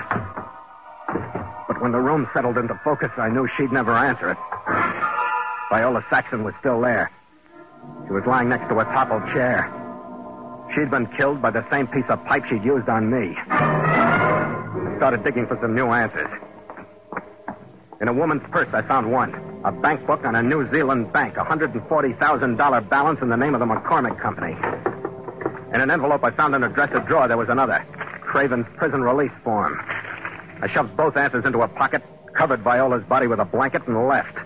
But 1.68 1.82
when 1.82 1.92
the 1.92 2.00
room 2.00 2.28
settled 2.34 2.58
into 2.58 2.80
focus, 2.84 3.12
I 3.18 3.30
knew 3.30 3.48
she'd 3.58 3.72
never 3.72 3.92
answer 3.92 4.32
it. 4.32 4.38
Viola 5.70 6.04
Saxon 6.10 6.44
was 6.44 6.54
still 6.60 6.82
there. 6.82 7.12
She 8.06 8.13
was 8.13 8.24
lying 8.28 8.50
next 8.50 8.68
to 8.70 8.80
a 8.80 8.86
toppled 8.86 9.26
chair. 9.34 9.72
She'd 10.76 10.92
been 10.92 11.08
killed 11.18 11.42
by 11.42 11.52
the 11.52 11.68
same 11.70 11.88
piece 11.88 12.06
of 12.10 12.24
pipe 12.26 12.46
she'd 12.46 12.63
used 12.63 12.89
on 12.89 13.10
me. 13.10 13.36
I 13.50 14.94
started 14.98 15.24
digging 15.24 15.48
for 15.48 15.58
some 15.62 15.76
new 15.76 15.88
answers. 15.88 16.30
In 18.02 18.08
a 18.08 18.13
woman's 18.13 18.44
purse, 18.52 18.68
I 18.74 18.82
found 18.82 19.12
one. 19.12 19.34
A 19.63 19.72
bank 19.72 20.06
book 20.06 20.26
on 20.26 20.36
a 20.36 20.44
New 20.44 20.70
Zealand 20.70 21.13
bank, 21.13 21.38
a 21.38 21.46
$140,000 21.46 22.89
balance 22.89 23.20
in 23.22 23.30
the 23.30 23.38
name 23.38 23.54
of 23.56 23.60
the 23.60 23.66
McCormick 23.66 24.20
Company. 24.22 24.56
In 25.74 25.82
an 25.82 25.90
envelope 25.90 26.24
I 26.24 26.30
found 26.32 26.54
in 26.54 26.64
a 26.64 26.70
dresser 26.70 27.00
drawer, 27.00 27.28
there 27.28 27.38
was 27.38 27.50
another. 27.50 27.84
Craven's 28.22 28.68
prison 28.78 29.02
release 29.02 29.32
form. 29.44 29.80
I 30.62 30.70
shoved 30.72 30.96
both 30.96 31.18
answers 31.18 31.46
into 31.46 31.62
a 31.62 31.68
pocket, 31.68 32.04
covered 32.36 32.62
Viola's 32.62 33.04
body 33.06 33.26
with 33.26 33.40
a 33.40 33.46
blanket, 33.46 33.88
and 33.88 34.08
left. 34.08 34.38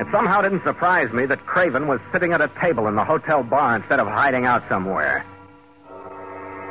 It 0.00 0.06
somehow 0.10 0.40
didn't 0.40 0.64
surprise 0.64 1.12
me 1.12 1.26
that 1.26 1.44
Craven 1.44 1.86
was 1.86 2.00
sitting 2.10 2.32
at 2.32 2.40
a 2.40 2.50
table 2.60 2.88
in 2.88 2.94
the 2.94 3.04
hotel 3.04 3.42
bar 3.42 3.76
instead 3.76 4.00
of 4.00 4.06
hiding 4.06 4.46
out 4.46 4.62
somewhere. 4.68 5.24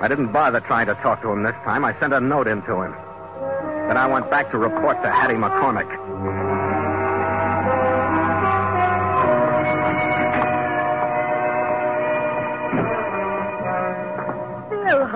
I 0.01 0.07
didn't 0.07 0.31
bother 0.31 0.59
trying 0.61 0.87
to 0.87 0.95
talk 0.95 1.21
to 1.21 1.29
him 1.29 1.43
this 1.43 1.55
time. 1.63 1.85
I 1.85 1.97
sent 1.99 2.13
a 2.13 2.19
note 2.19 2.47
in 2.47 2.61
to 2.63 2.81
him. 2.81 2.95
Then 3.87 3.97
I 3.97 4.07
went 4.07 4.29
back 4.31 4.49
to 4.51 4.57
report 4.57 5.01
to 5.03 5.11
Hattie 5.11 5.35
McCormick. 5.35 6.46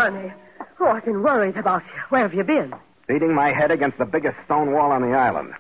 Honey. 0.02 0.34
Oh, 0.80 0.88
I've 0.88 1.06
been 1.06 1.22
worried 1.22 1.58
about 1.58 1.84
you. 1.94 2.02
Where 2.10 2.22
have 2.22 2.34
you 2.34 2.44
been? 2.44 2.74
Beating 3.08 3.34
my 3.36 3.52
head 3.52 3.70
against 3.72 3.98
the 4.00 4.06
biggest 4.06 4.38
stone 4.46 4.72
wall 4.72 4.92
on 4.92 5.02
the 5.02 5.16
island. 5.16 5.54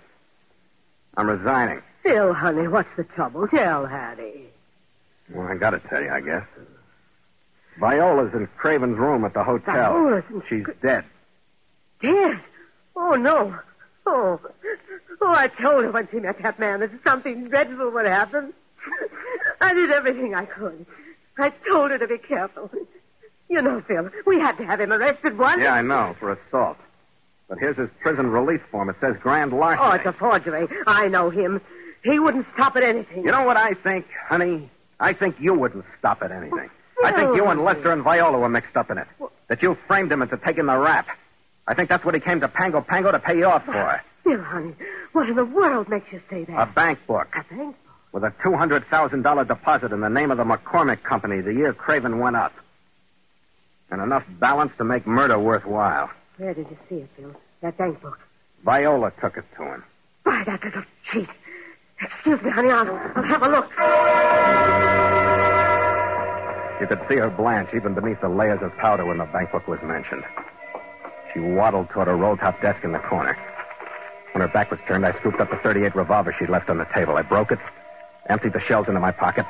I'm 1.16 1.28
resigning. 1.30 1.82
Phil, 2.02 2.34
honey, 2.34 2.68
what's 2.68 2.90
the 2.98 3.04
trouble? 3.04 3.48
Tell 3.48 3.86
Hattie. 3.86 4.48
Well, 5.30 5.48
I 5.48 5.56
gotta 5.56 5.80
tell 5.80 6.02
you, 6.02 6.10
I 6.10 6.22
guess. 6.22 6.44
Viola's 7.80 8.34
in 8.34 8.48
Craven's 8.58 8.98
room 8.98 9.24
at 9.26 9.34
the 9.34 9.44
hotel. 9.44 9.94
Viola's 9.94 10.24
in- 10.30 10.44
She's 10.50 10.66
dead. 10.82 11.06
Dead? 12.02 12.40
Oh, 12.96 13.14
no. 13.16 13.56
Oh. 14.08 14.40
Oh, 15.22 15.34
I 15.34 15.48
told 15.50 15.84
her 15.84 15.92
when 15.92 16.08
she 16.10 16.20
met 16.20 16.42
that 16.42 16.58
man 16.60 16.80
that 16.80 16.90
something 17.04 17.48
dreadful 17.48 17.92
would 17.92 18.08
happen. 18.08 18.54
I 19.62 19.74
did 19.76 19.92
everything 19.92 20.34
I 20.34 20.46
could. 20.46 20.86
I 21.38 21.50
told 21.70 21.92
her 21.92 22.00
to 22.00 22.08
be 22.08 22.18
careful. 22.18 22.72
You 23.52 23.62
know, 23.62 23.82
Phil, 23.86 24.10
we 24.26 24.40
had 24.40 24.58
to 24.60 24.66
have 24.66 24.80
him 24.80 24.94
arrested 24.94 25.38
once. 25.38 25.62
Yeah, 25.62 25.74
I 25.74 25.82
know, 25.82 26.16
for 26.18 26.32
assault. 26.32 26.78
But 27.50 27.60
here's 27.60 27.76
his 27.76 27.90
prison 28.00 28.28
release 28.28 28.62
form. 28.72 28.90
It 28.90 28.96
says 29.02 29.18
grand 29.20 29.52
larceny. 29.52 29.86
Oh, 29.86 29.92
it's 29.92 30.06
a 30.06 30.14
forgery. 30.14 30.70
I 30.88 31.10
know 31.10 31.30
him. 31.30 31.60
He 32.02 32.18
wouldn't 32.18 32.46
stop 32.54 32.78
at 32.78 32.84
anything. 32.84 33.26
You 33.26 33.32
know 33.32 33.44
what 33.44 33.58
I 33.58 33.74
think, 33.74 34.06
honey? 34.30 34.72
I 35.02 35.12
think 35.12 35.36
you 35.42 35.54
wouldn't 35.54 35.84
stop 36.00 36.22
at 36.22 36.32
anything. 36.32 36.70
I 37.04 37.12
think 37.12 37.36
you 37.36 37.46
and 37.48 37.62
Lester 37.66 37.92
and 37.92 38.04
Viola 38.04 38.40
were 38.40 38.48
mixed 38.48 38.78
up 38.78 38.90
in 38.90 38.98
it. 38.98 39.08
That 39.50 39.62
you 39.62 39.78
framed 39.86 40.14
him 40.14 40.22
into 40.22 40.38
taking 40.38 40.68
the 40.68 40.78
rap. 40.78 41.08
I 41.68 41.74
think 41.74 41.90
that's 41.90 42.06
what 42.06 42.16
he 42.16 42.22
came 42.22 42.40
to 42.40 42.48
Pango 42.48 42.80
Pango 42.80 43.12
to 43.12 43.20
pay 43.20 43.38
you 43.38 43.48
off 43.48 43.66
for. 43.66 44.02
Phil, 44.24 44.42
honey, 44.42 44.76
what 45.12 45.28
in 45.28 45.36
the 45.36 45.44
world 45.44 45.90
makes 45.90 46.10
you 46.14 46.22
say 46.30 46.46
that? 46.46 46.58
A 46.58 46.68
bank 46.68 47.00
book 47.06 47.28
I 47.34 47.44
think. 47.44 47.76
with 48.14 48.24
a 48.24 48.32
$200,000 48.46 49.48
deposit 49.48 49.92
in 49.92 50.00
the 50.00 50.10
name 50.10 50.32
of 50.32 50.38
the 50.38 50.46
McCormick 50.46 51.04
Company 51.04 51.42
the 51.42 51.54
year 51.54 51.74
Craven 51.74 52.20
went 52.20 52.38
up. 52.38 52.54
And 53.92 54.02
enough 54.02 54.24
balance 54.40 54.72
to 54.78 54.84
make 54.84 55.06
murder 55.06 55.38
worthwhile. 55.38 56.10
Where 56.38 56.54
did 56.54 56.68
you 56.70 56.78
see 56.90 56.96
it, 56.96 57.10
Phil? 57.18 57.36
That 57.62 57.78
bank 57.78 58.02
book. 58.02 58.20
Viola 58.64 59.12
took 59.22 59.38
it 59.38 59.46
to 59.58 59.64
him. 59.64 59.84
By 60.24 60.44
that 60.46 60.64
little 60.64 60.84
cheat. 61.12 61.30
Excuse 62.02 62.42
me, 62.42 62.50
honey. 62.50 62.70
I'll, 62.70 62.90
I'll 63.16 63.24
have 63.24 63.44
a 63.44 63.50
look. 63.50 63.70
You 66.82 66.88
could 66.88 67.08
see 67.08 67.18
her 67.18 67.30
blanch 67.30 67.70
even 67.76 67.94
beneath 67.94 68.22
the 68.22 68.30
layers 68.30 68.62
of 68.64 68.76
powder 68.78 69.06
when 69.06 69.20
the 69.20 69.26
bank 69.26 69.52
book 69.52 69.68
was 69.68 69.80
mentioned. 69.84 70.24
She 71.34 71.40
waddled 71.40 71.90
toward 71.90 72.08
a 72.08 72.14
roll-top 72.16 72.62
desk 72.62 72.84
in 72.84 72.92
the 72.92 73.00
corner. 73.00 73.38
When 74.34 74.42
her 74.42 74.48
back 74.48 74.72
was 74.72 74.80
turned, 74.88 75.06
I 75.06 75.12
scooped 75.20 75.40
up 75.40 75.52
the 75.52 75.58
38 75.58 75.96
revolver 75.96 76.34
she'd 76.40 76.50
left 76.50 76.70
on 76.70 76.78
the 76.78 76.88
table. 76.94 77.18
I 77.18 77.22
broke 77.22 77.52
it, 77.52 77.60
emptied 78.30 78.54
the 78.54 78.62
shells 78.62 78.88
into 78.88 79.00
my 79.00 79.12
pocket, 79.12 79.46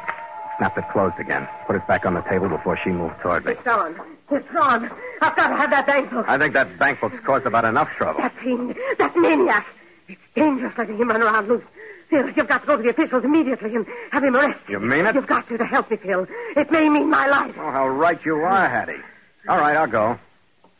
snapped 0.57 0.77
it 0.77 0.83
closed 0.91 1.19
again, 1.19 1.47
put 1.67 1.75
it 1.75 1.87
back 1.87 2.05
on 2.05 2.15
the 2.15 2.21
table 2.21 2.49
before 2.49 2.77
she 2.83 2.89
moved 2.89 3.15
toward 3.21 3.45
me. 3.45 3.53
It's 3.53 3.63
gone. 3.63 3.95
It's 4.31 4.47
gone. 4.51 4.89
I've 5.21 5.35
got 5.35 5.49
to 5.49 5.55
have 5.55 5.69
that 5.71 5.85
bank 5.85 6.09
book. 6.09 6.25
I 6.27 6.37
think 6.37 6.53
that 6.53 6.79
bank 6.79 7.01
book's 7.01 7.19
caused 7.25 7.45
about 7.45 7.65
enough 7.65 7.89
trouble. 7.97 8.21
That 8.21 8.35
fiend. 8.41 8.75
That 8.97 9.15
maniac. 9.15 9.67
It's 10.07 10.21
dangerous 10.35 10.73
letting 10.77 10.97
him 10.97 11.09
run 11.09 11.21
around 11.21 11.47
loose. 11.47 11.63
Phil, 12.09 12.29
you've 12.29 12.47
got 12.47 12.61
to 12.61 12.67
go 12.67 12.77
to 12.77 12.83
the 12.83 12.89
officials 12.89 13.23
immediately 13.23 13.75
and 13.75 13.85
have 14.11 14.23
him 14.23 14.35
arrested. 14.35 14.69
You 14.69 14.79
mean 14.79 15.05
it? 15.05 15.15
You've 15.15 15.27
got 15.27 15.47
to 15.49 15.57
to 15.57 15.65
help 15.65 15.91
me, 15.91 15.97
Phil. 15.97 16.27
It 16.55 16.71
may 16.71 16.89
mean 16.89 17.09
my 17.09 17.27
life. 17.27 17.55
Oh, 17.57 17.71
how 17.71 17.87
right 17.87 18.19
you 18.25 18.35
are, 18.35 18.69
Hattie. 18.69 19.01
All 19.47 19.57
right, 19.57 19.75
I'll 19.75 19.87
go. 19.87 20.19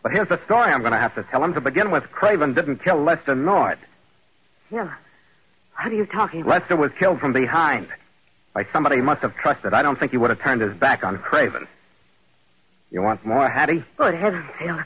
But 0.04 0.14
here's 0.14 0.30
the 0.30 0.44
story 0.46 0.72
I'm 0.72 0.82
going 0.82 0.94
to 0.94 0.98
have 0.98 1.16
to 1.16 1.24
tell 1.24 1.44
him. 1.44 1.54
To 1.54 1.62
begin 1.62 1.92
with, 1.92 2.04
Craven 2.12 2.54
didn't 2.54 2.84
kill 2.84 3.02
Lester 3.04 3.36
Nord. 3.36 3.80
Phil, 4.70 4.84
what 4.84 5.92
are 5.92 5.94
you 5.94 6.06
talking 6.06 6.42
about? 6.42 6.62
Lester 6.62 6.76
was 6.76 6.92
killed 7.00 7.20
from 7.20 7.34
behind 7.34 7.88
by 8.54 8.66
somebody 8.74 8.98
he 8.98 9.02
must 9.02 9.22
have 9.22 9.36
trusted. 9.36 9.74
I 9.74 9.82
don't 9.82 10.00
think 10.00 10.12
he 10.12 10.18
would 10.18 10.30
have 10.30 10.42
turned 10.42 10.62
his 10.62 10.74
back 10.74 11.04
on 11.04 11.18
Craven. 11.18 11.68
You 12.92 13.02
want 13.02 13.26
more, 13.26 13.50
Hattie? 13.50 13.84
Good 13.98 14.14
heavens, 14.14 14.50
Phil. 14.60 14.78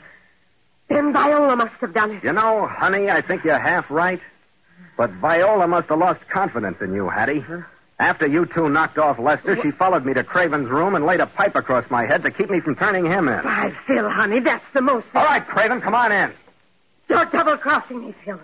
Then 0.88 1.12
Viola 1.12 1.56
must 1.56 1.74
have 1.80 1.92
done 1.92 2.12
it. 2.12 2.24
You 2.24 2.32
know, 2.32 2.68
honey, 2.68 3.10
I 3.10 3.20
think 3.20 3.42
you're 3.44 3.58
half 3.58 3.90
right. 3.90 4.20
But 4.96 5.10
Viola 5.14 5.66
must 5.66 5.88
have 5.88 5.98
lost 5.98 6.20
confidence 6.28 6.78
in 6.80 6.94
you, 6.94 7.08
Hattie. 7.08 7.44
After 7.98 8.26
you 8.26 8.46
two 8.46 8.68
knocked 8.68 8.98
off 8.98 9.18
Lester, 9.18 9.58
she 9.62 9.70
followed 9.72 10.04
me 10.04 10.14
to 10.14 10.22
Craven's 10.22 10.68
room 10.68 10.94
and 10.94 11.04
laid 11.04 11.20
a 11.20 11.26
pipe 11.26 11.56
across 11.56 11.90
my 11.90 12.06
head 12.06 12.22
to 12.24 12.30
keep 12.30 12.48
me 12.50 12.60
from 12.60 12.76
turning 12.76 13.06
him 13.06 13.26
in. 13.26 13.42
Why, 13.44 13.74
Phil, 13.86 14.08
honey, 14.08 14.38
that's 14.40 14.64
the 14.74 14.82
most. 14.82 15.06
All 15.14 15.24
right, 15.24 15.46
Craven, 15.46 15.80
come 15.80 15.94
on 15.94 16.12
in. 16.12 16.32
You're 17.08 17.24
double 17.26 17.56
crossing 17.56 18.06
me, 18.06 18.14
Phil. 18.24 18.38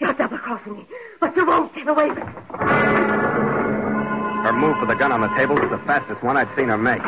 You're 0.00 0.12
double 0.14 0.38
crossing 0.38 0.74
me. 0.74 0.86
But 1.20 1.36
you 1.36 1.44
won't 1.46 1.74
get 1.74 1.88
away 1.88 2.08
with 2.08 2.18
it. 2.18 2.24
Her 4.42 4.52
move 4.52 4.76
for 4.78 4.86
the 4.86 4.94
gun 4.94 5.12
on 5.12 5.20
the 5.20 5.28
table 5.36 5.54
was 5.56 5.70
the 5.70 5.78
fastest 5.86 6.22
one 6.22 6.36
I'd 6.36 6.48
seen 6.56 6.68
her 6.68 6.78
make. 6.78 7.02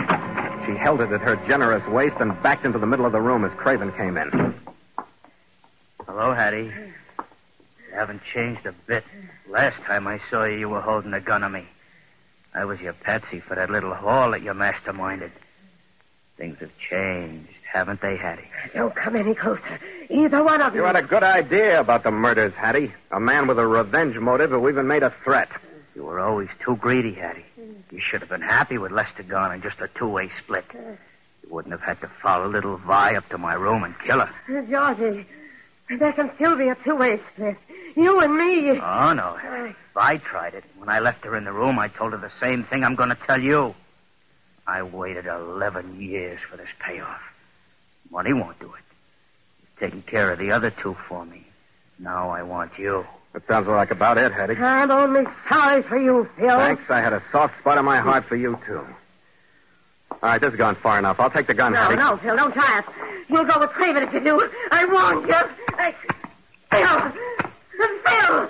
She 0.66 0.72
held 0.76 1.00
it 1.00 1.12
at 1.12 1.20
her 1.20 1.36
generous 1.46 1.86
waist 1.88 2.16
and 2.20 2.40
backed 2.42 2.64
into 2.64 2.78
the 2.78 2.86
middle 2.86 3.04
of 3.06 3.12
the 3.12 3.20
room 3.20 3.44
as 3.44 3.52
Craven 3.54 3.92
came 3.92 4.16
in. 4.16 4.54
Hello, 6.06 6.32
Hattie. 6.32 6.72
You 7.88 7.94
haven't 7.94 8.22
changed 8.32 8.64
a 8.66 8.72
bit. 8.86 9.04
Last 9.48 9.76
time 9.82 10.06
I 10.06 10.20
saw 10.30 10.44
you, 10.44 10.58
you 10.58 10.68
were 10.68 10.80
holding 10.80 11.12
a 11.12 11.20
gun 11.20 11.42
on 11.42 11.52
me. 11.52 11.66
I 12.54 12.64
was 12.64 12.80
your 12.80 12.92
patsy 12.92 13.40
for 13.40 13.56
that 13.56 13.68
little 13.68 13.94
haul 13.94 14.30
that 14.30 14.42
you 14.42 14.52
masterminded. 14.52 15.32
Things 16.36 16.58
have 16.60 16.70
changed, 16.90 17.48
haven't 17.70 18.00
they, 18.00 18.16
Hattie? 18.16 18.48
Don't 18.74 18.94
come 18.94 19.16
any 19.16 19.34
closer. 19.34 19.78
Either 20.08 20.42
one 20.42 20.60
of 20.60 20.74
you. 20.74 20.80
You 20.80 20.86
had 20.86 20.96
a 20.96 21.02
good 21.02 21.22
idea 21.22 21.80
about 21.80 22.04
the 22.04 22.10
murders, 22.10 22.54
Hattie. 22.54 22.92
A 23.12 23.20
man 23.20 23.46
with 23.46 23.58
a 23.58 23.66
revenge 23.66 24.16
motive 24.16 24.50
who 24.50 24.68
even 24.68 24.86
made 24.86 25.02
a 25.02 25.14
threat. 25.22 25.48
You 25.94 26.04
were 26.04 26.18
always 26.18 26.48
too 26.64 26.76
greedy, 26.76 27.12
Hattie. 27.14 27.44
You 27.56 28.00
should 28.00 28.20
have 28.20 28.28
been 28.30 28.42
happy 28.42 28.78
with 28.78 28.90
Lester 28.90 29.22
gone 29.22 29.52
and 29.52 29.62
just 29.62 29.80
a 29.80 29.88
two-way 29.96 30.28
split. 30.42 30.64
You 30.74 31.48
wouldn't 31.50 31.72
have 31.72 31.82
had 31.82 32.00
to 32.00 32.10
follow 32.22 32.48
little 32.48 32.76
Vi 32.78 33.14
up 33.14 33.28
to 33.28 33.38
my 33.38 33.54
room 33.54 33.84
and 33.84 33.94
kill 34.00 34.20
her. 34.20 34.66
Georgie, 34.68 35.26
there 35.88 36.12
can 36.12 36.32
still 36.34 36.56
be 36.56 36.68
a 36.68 36.76
two-way 36.84 37.20
split. 37.32 37.56
You 37.94 38.18
and 38.20 38.36
me. 38.36 38.70
Oh, 38.70 39.12
no, 39.12 39.36
Hattie. 39.40 39.76
Vi 39.94 40.16
tried 40.18 40.54
it. 40.54 40.64
When 40.78 40.88
I 40.88 40.98
left 40.98 41.24
her 41.24 41.36
in 41.36 41.44
the 41.44 41.52
room, 41.52 41.78
I 41.78 41.88
told 41.88 42.12
her 42.12 42.18
the 42.18 42.32
same 42.40 42.64
thing 42.64 42.82
I'm 42.82 42.96
going 42.96 43.10
to 43.10 43.18
tell 43.26 43.40
you. 43.40 43.74
I 44.66 44.82
waited 44.82 45.26
11 45.26 46.00
years 46.00 46.40
for 46.50 46.56
this 46.56 46.70
payoff. 46.84 47.20
Money 48.10 48.32
won't 48.32 48.58
do 48.58 48.66
it. 48.66 48.82
You've 49.60 49.78
taken 49.78 50.02
care 50.02 50.32
of 50.32 50.38
the 50.38 50.50
other 50.50 50.70
two 50.70 50.96
for 51.08 51.24
me. 51.24 51.46
Now 51.98 52.30
I 52.30 52.42
want 52.42 52.78
you. 52.78 53.06
That 53.34 53.42
sounds 53.48 53.66
like 53.66 53.90
about 53.90 54.16
it, 54.16 54.32
Hattie. 54.32 54.54
I'm 54.56 54.90
only 54.90 55.24
sorry 55.48 55.82
for 55.82 55.96
you, 55.98 56.28
Phil. 56.38 56.56
Thanks. 56.56 56.84
I 56.88 57.00
had 57.00 57.12
a 57.12 57.22
soft 57.32 57.58
spot 57.60 57.76
in 57.78 57.84
my 57.84 57.98
heart 58.00 58.24
for 58.28 58.36
you, 58.36 58.56
too. 58.66 58.80
All 60.10 60.18
right, 60.22 60.40
this 60.40 60.50
has 60.50 60.58
gone 60.58 60.76
far 60.82 60.98
enough. 61.00 61.16
I'll 61.18 61.30
take 61.30 61.48
the 61.48 61.54
gun, 61.54 61.72
No, 61.72 61.80
Hattie. 61.80 61.96
no, 61.96 62.10
no, 62.12 62.16
Phil, 62.18 62.36
don't 62.36 62.52
try 62.54 62.78
it. 62.78 62.84
You'll 63.28 63.44
go 63.44 63.58
with 63.58 63.70
Craven 63.70 64.04
if 64.04 64.12
you 64.14 64.20
do. 64.20 64.40
I 64.70 64.84
warned 64.86 65.26
you. 65.28 65.34
I... 65.34 65.94
Phil! 66.70 67.12
Phil! 68.06 68.48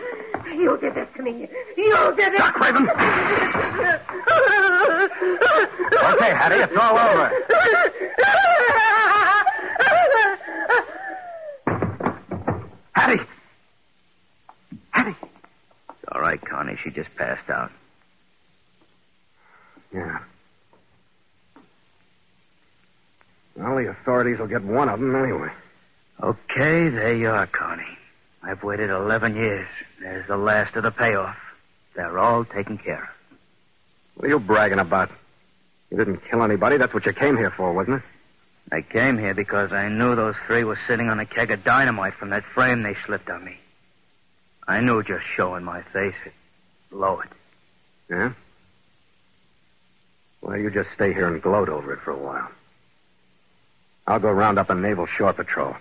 You 0.54 0.76
did 0.80 0.94
this 0.94 1.08
to 1.16 1.22
me. 1.22 1.48
You 1.76 2.14
did 2.16 2.34
it. 2.34 2.40
Stop, 2.40 2.54
Craven. 2.54 2.88
Okay, 6.14 6.30
Hattie, 6.34 6.56
it's 6.62 6.76
all 6.78 6.98
over. 6.98 7.30
Hattie! 12.94 13.20
Hattie! 14.90 15.16
It's 15.90 16.04
all 16.12 16.20
right, 16.20 16.40
Carney. 16.44 16.73
She 16.84 16.90
just 16.90 17.14
passed 17.16 17.48
out. 17.48 17.72
Yeah. 19.92 20.18
Well, 23.56 23.76
the 23.76 23.88
authorities 23.88 24.38
will 24.38 24.48
get 24.48 24.62
one 24.62 24.88
of 24.90 25.00
them 25.00 25.14
anyway. 25.16 25.50
Okay, 26.22 26.90
there 26.90 27.14
you 27.14 27.30
are, 27.30 27.46
Carney. 27.46 27.86
I've 28.42 28.62
waited 28.62 28.90
11 28.90 29.34
years. 29.34 29.68
There's 30.00 30.26
the 30.26 30.36
last 30.36 30.76
of 30.76 30.82
the 30.82 30.90
payoff. 30.90 31.36
They're 31.96 32.18
all 32.18 32.44
taken 32.44 32.76
care 32.76 33.02
of. 33.02 33.36
What 34.16 34.26
are 34.26 34.28
you 34.28 34.38
bragging 34.38 34.78
about? 34.78 35.10
You 35.90 35.96
didn't 35.96 36.20
kill 36.28 36.42
anybody. 36.42 36.76
That's 36.76 36.92
what 36.92 37.06
you 37.06 37.12
came 37.12 37.36
here 37.36 37.50
for, 37.50 37.72
wasn't 37.72 37.96
it? 37.96 38.02
I 38.72 38.82
came 38.82 39.18
here 39.18 39.34
because 39.34 39.72
I 39.72 39.88
knew 39.88 40.14
those 40.16 40.34
three 40.46 40.64
were 40.64 40.78
sitting 40.86 41.08
on 41.08 41.20
a 41.20 41.26
keg 41.26 41.50
of 41.50 41.64
dynamite 41.64 42.14
from 42.14 42.30
that 42.30 42.44
frame 42.54 42.82
they 42.82 42.96
slipped 43.06 43.30
on 43.30 43.44
me. 43.44 43.58
I 44.66 44.80
knew 44.80 45.02
just 45.02 45.24
showing 45.36 45.64
my 45.64 45.82
face 45.92 46.14
it 46.26 46.32
blow 46.94 47.20
it. 47.20 47.28
Yeah? 48.08 48.32
Well, 50.40 50.56
you 50.56 50.70
just 50.70 50.90
stay 50.94 51.12
here 51.12 51.26
and 51.26 51.42
gloat 51.42 51.68
over 51.68 51.92
it 51.92 52.00
for 52.04 52.12
a 52.12 52.16
while. 52.16 52.48
I'll 54.06 54.20
go 54.20 54.30
round 54.30 54.58
up 54.58 54.70
a 54.70 54.74
naval 54.74 55.06
shore 55.06 55.32
patrol. 55.32 55.74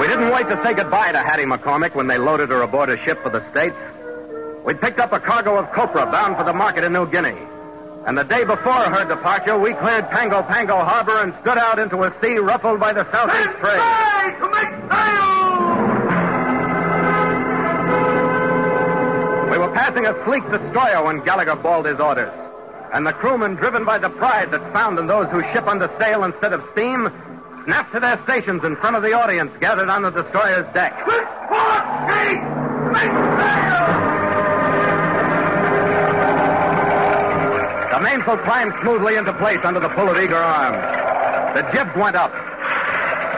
We 0.00 0.08
didn't 0.08 0.32
wait 0.32 0.48
to 0.48 0.60
say 0.64 0.74
goodbye 0.74 1.12
to 1.12 1.18
Hattie 1.18 1.44
McCormick 1.44 1.94
when 1.94 2.08
they 2.08 2.18
loaded 2.18 2.48
her 2.48 2.62
aboard 2.62 2.90
a 2.90 2.96
ship 3.04 3.22
for 3.22 3.30
the 3.30 3.48
States. 3.52 3.76
We'd 4.64 4.80
picked 4.80 4.98
up 4.98 5.12
a 5.12 5.20
cargo 5.20 5.58
of 5.58 5.70
copra 5.72 6.06
bound 6.10 6.36
for 6.36 6.44
the 6.44 6.54
market 6.54 6.84
in 6.84 6.94
New 6.94 7.06
Guinea. 7.10 7.36
And 8.06 8.16
the 8.16 8.24
day 8.24 8.44
before 8.44 8.72
her 8.72 9.04
departure, 9.04 9.58
we 9.58 9.74
cleared 9.74 10.08
Pango 10.10 10.42
Pango 10.42 10.76
Harbor 10.82 11.20
and 11.20 11.34
stood 11.42 11.58
out 11.58 11.78
into 11.78 12.02
a 12.02 12.14
sea 12.22 12.38
ruffled 12.38 12.80
by 12.80 12.94
the 12.94 13.04
southeast 13.12 13.58
trade. 13.60 13.80
to 14.40 14.48
make 14.52 14.68
sail! 14.88 15.24
We 19.50 19.58
were 19.58 19.72
passing 19.74 20.06
a 20.06 20.14
sleek 20.24 20.44
destroyer 20.50 21.04
when 21.04 21.22
Gallagher 21.24 21.56
bawled 21.56 21.84
his 21.86 22.00
orders. 22.00 22.32
And 22.94 23.06
the 23.06 23.12
crewmen, 23.12 23.56
driven 23.56 23.84
by 23.84 23.98
the 23.98 24.08
pride 24.10 24.50
that's 24.50 24.72
found 24.72 24.98
in 24.98 25.06
those 25.06 25.28
who 25.28 25.42
ship 25.52 25.66
under 25.66 25.90
sail 26.00 26.24
instead 26.24 26.54
of 26.54 26.62
steam, 26.72 27.08
snapped 27.64 27.92
to 27.92 28.00
their 28.00 28.18
stations 28.24 28.64
in 28.64 28.76
front 28.76 28.96
of 28.96 29.02
the 29.02 29.12
audience 29.12 29.52
gathered 29.60 29.90
on 29.90 30.02
the 30.02 30.10
destroyer's 30.10 30.66
deck. 30.72 30.94
The 32.94 34.03
mainsail 38.04 38.36
climbed 38.44 38.76
smoothly 38.84 39.16
into 39.16 39.32
place 39.40 39.64
under 39.64 39.80
the 39.80 39.88
pull 39.96 40.12
of 40.12 40.20
eager 40.20 40.36
arms. 40.36 40.76
The 41.56 41.64
jib 41.72 41.88
went 41.96 42.14
up. 42.14 42.30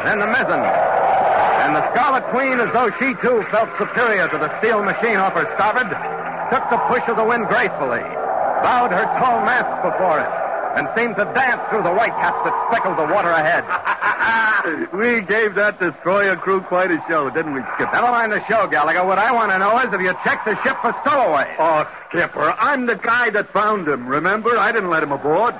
Then 0.02 0.18
the 0.18 0.26
mizzen. 0.26 0.58
And 0.58 1.74
the 1.74 1.86
Scarlet 1.94 2.26
Queen, 2.34 2.58
as 2.58 2.70
though 2.74 2.90
she 2.98 3.14
too 3.22 3.46
felt 3.54 3.70
superior 3.78 4.26
to 4.28 4.38
the 4.38 4.50
steel 4.58 4.82
machine 4.82 5.16
off 5.22 5.34
her 5.34 5.46
starboard, 5.54 5.94
took 6.50 6.66
the 6.70 6.82
push 6.90 7.06
of 7.06 7.16
the 7.16 7.24
wind 7.24 7.46
gracefully, 7.46 8.02
bowed 8.66 8.90
her 8.90 9.06
tall 9.22 9.46
masts 9.46 9.78
before 9.86 10.18
it, 10.18 10.32
and 10.74 10.90
seemed 10.98 11.14
to 11.16 11.24
dance 11.34 11.62
through 11.70 11.82
the 11.82 11.94
white 11.94 12.14
caps 12.18 12.42
that 12.42 12.54
speckled 12.66 12.98
the 12.98 13.06
water 13.14 13.30
ahead. 13.30 13.62
we 14.92 15.20
gave 15.22 15.54
that 15.54 15.78
destroyer 15.80 16.36
crew 16.36 16.60
quite 16.62 16.90
a 16.90 16.98
show, 17.08 17.30
didn't 17.30 17.54
we, 17.54 17.60
Skipper? 17.74 17.92
Never 17.92 18.08
mind 18.10 18.32
the 18.32 18.44
show, 18.48 18.66
Gallagher. 18.66 19.04
What 19.04 19.18
I 19.18 19.32
want 19.32 19.50
to 19.52 19.58
know 19.58 19.78
is 19.78 19.92
if 19.92 20.00
you 20.00 20.12
checked 20.24 20.44
the 20.44 20.56
ship 20.62 20.76
for 20.82 20.94
stowaways. 21.06 21.54
Oh, 21.58 21.84
Skipper, 22.10 22.54
I'm 22.58 22.86
the 22.86 22.96
guy 22.96 23.30
that 23.30 23.52
found 23.52 23.88
him, 23.88 24.06
remember? 24.08 24.56
I 24.58 24.72
didn't 24.72 24.90
let 24.90 25.02
him 25.02 25.12
aboard. 25.12 25.54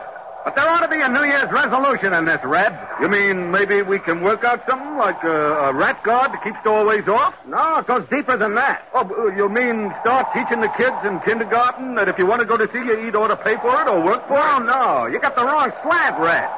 But 0.45 0.55
there 0.55 0.69
ought 0.69 0.79
to 0.81 0.89
be 0.89 1.01
a 1.01 1.09
New 1.09 1.25
Year's 1.25 1.51
resolution 1.51 2.13
in 2.13 2.25
this, 2.25 2.39
Red. 2.45 2.71
You 3.01 3.09
mean 3.09 3.51
maybe 3.51 3.83
we 3.83 3.99
can 3.99 4.23
work 4.23 4.45
out 4.45 4.63
something 4.71 4.97
like 4.97 5.21
a, 5.25 5.71
a 5.71 5.75
rat 5.75 6.05
guard 6.05 6.31
to 6.31 6.39
keep 6.45 6.55
stowaways 6.61 7.09
off? 7.09 7.35
No, 7.49 7.79
it 7.79 7.87
goes 7.89 8.07
deeper 8.13 8.37
than 8.37 8.55
that. 8.55 8.87
Oh, 8.95 9.01
uh, 9.03 9.35
you 9.35 9.49
mean 9.49 9.93
start 10.03 10.29
teaching 10.33 10.61
the 10.61 10.69
kids 10.79 10.95
in 11.05 11.19
kindergarten 11.27 11.97
that 11.97 12.09
if 12.09 12.17
you 12.17 12.27
want 12.27 12.43
to 12.43 12.47
go 12.47 12.57
to 12.57 12.67
sea, 12.73 12.79
you 12.79 13.09
either 13.09 13.19
ought 13.19 13.29
to 13.35 13.37
pay 13.37 13.57
for 13.57 13.75
it 13.83 13.89
or 13.89 14.05
work 14.05 14.23
for 14.29 14.39
Oh, 14.39 14.57
it? 14.63 14.67
no. 14.67 15.07
You 15.07 15.19
got 15.19 15.35
the 15.35 15.43
wrong 15.45 15.73
slant, 15.83 16.21
Red. 16.21 16.49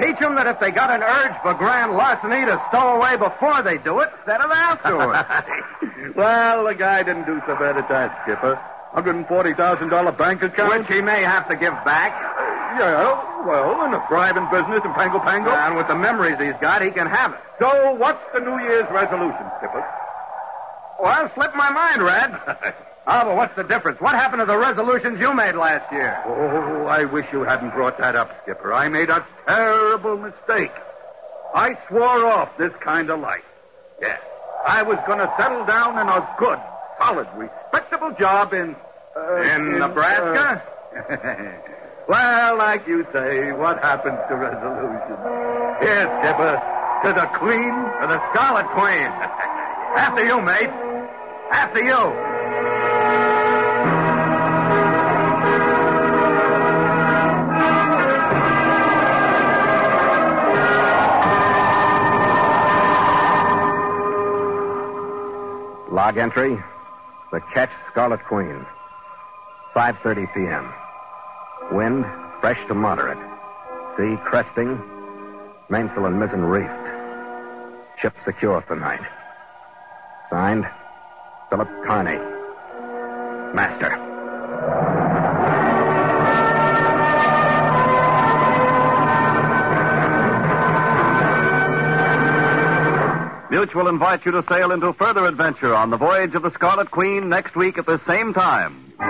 Teach 0.00 0.18
them 0.20 0.36
that 0.36 0.46
if 0.46 0.60
they 0.60 0.70
got 0.70 0.90
an 0.90 1.02
urge 1.02 1.34
for 1.42 1.54
grand 1.54 1.92
larceny 1.92 2.46
to 2.46 2.62
stow 2.68 2.94
away 2.94 3.16
before 3.16 3.62
they 3.62 3.78
do 3.78 3.98
it 4.00 4.10
instead 4.18 4.40
of 4.40 4.50
afterwards. 4.50 5.26
well, 6.14 6.64
the 6.66 6.74
guy 6.74 7.02
didn't 7.02 7.26
do 7.26 7.42
so 7.46 7.56
bad 7.56 7.76
at 7.76 7.88
that, 7.88 8.22
Skipper. 8.22 8.60
$140,000 8.94 10.18
bank 10.18 10.42
account. 10.42 10.78
Which 10.78 10.88
he 10.88 11.02
may 11.02 11.22
have 11.22 11.48
to 11.48 11.56
give 11.56 11.74
back. 11.84 12.14
Yeah, 12.78 13.44
well, 13.44 13.84
in 13.86 13.94
a 13.94 14.06
thriving 14.06 14.46
business 14.52 14.80
in 14.84 14.94
Pango 14.94 15.18
Pango. 15.18 15.50
And 15.50 15.76
with 15.76 15.88
the 15.88 15.96
memories 15.96 16.38
he's 16.38 16.54
got, 16.60 16.80
he 16.80 16.90
can 16.90 17.08
have 17.08 17.32
it. 17.32 17.40
So, 17.58 17.94
what's 17.94 18.22
the 18.32 18.40
New 18.40 18.58
Year's 18.62 18.86
resolution, 18.92 19.50
Skipper? 19.58 19.84
Well, 21.00 21.30
slipped 21.34 21.56
my 21.56 21.70
mind, 21.70 22.02
Red. 22.02 22.74
oh, 23.08 23.24
but 23.24 23.36
what's 23.36 23.56
the 23.56 23.64
difference? 23.64 24.00
What 24.00 24.14
happened 24.14 24.40
to 24.40 24.46
the 24.46 24.56
resolutions 24.58 25.18
you 25.20 25.34
made 25.34 25.54
last 25.54 25.90
year? 25.92 26.22
Oh, 26.26 26.86
I 26.86 27.04
wish 27.04 27.26
you 27.32 27.42
hadn't 27.42 27.70
brought 27.70 27.98
that 27.98 28.14
up, 28.16 28.30
Skipper. 28.42 28.72
I 28.72 28.88
made 28.88 29.10
a 29.10 29.24
terrible 29.46 30.16
mistake. 30.16 30.72
I 31.54 31.76
swore 31.88 32.26
off 32.26 32.50
this 32.58 32.72
kind 32.84 33.10
of 33.10 33.20
life. 33.20 33.42
Yes. 34.00 34.20
I 34.66 34.82
was 34.82 34.98
going 35.06 35.18
to 35.18 35.32
settle 35.38 35.64
down 35.66 35.98
in 35.98 36.08
a 36.08 36.36
good, 36.38 36.58
solid, 36.98 37.26
respectable 37.36 38.12
job 38.18 38.52
in. 38.52 38.76
Uh, 39.16 39.40
In 39.42 39.78
Nebraska? 39.78 40.62
uh, 41.10 41.52
well, 42.08 42.58
like 42.58 42.86
you 42.86 43.06
say, 43.12 43.50
what 43.52 43.78
happens 43.82 44.18
to 44.28 44.34
resolutions? 44.36 45.18
Here, 45.80 46.06
Skipper, 46.20 46.54
to 47.04 47.12
the 47.14 47.26
Queen. 47.38 47.72
To 48.02 48.06
the 48.06 48.20
Scarlet 48.30 48.66
Queen. 48.76 49.08
After 49.96 50.24
you, 50.24 50.40
mate. 50.42 50.70
After 51.50 51.82
you. 51.82 52.27
Log 66.08 66.16
entry. 66.16 66.56
The 67.32 67.40
Ketch 67.52 67.68
Scarlet 67.90 68.24
Queen. 68.24 68.64
5.30 69.76 70.32
p.m. 70.32 70.72
Wind, 71.76 72.06
fresh 72.40 72.56
to 72.68 72.74
moderate. 72.74 73.18
Sea 73.94 74.16
cresting. 74.24 74.80
Mainsail 75.68 76.06
and 76.06 76.16
mizzen 76.16 76.48
reefed. 76.48 78.00
Ship 78.00 78.14
secure 78.24 78.64
for 78.66 78.74
night. 78.74 79.02
Signed, 80.30 80.64
Philip 81.50 81.68
Carney. 81.86 82.16
Master. 83.54 84.17
Doud 93.58 93.74
will 93.74 93.88
invite 93.88 94.24
you 94.24 94.30
to 94.30 94.44
sail 94.48 94.70
into 94.70 94.92
further 94.92 95.26
adventure 95.26 95.74
on 95.74 95.90
the 95.90 95.96
voyage 95.96 96.36
of 96.36 96.42
the 96.42 96.52
Scarlet 96.52 96.92
Queen 96.92 97.28
next 97.28 97.56
week 97.56 97.76
at 97.76 97.86
the 97.86 98.00
same 98.06 98.32
time. 98.32 98.94
The 98.96 99.04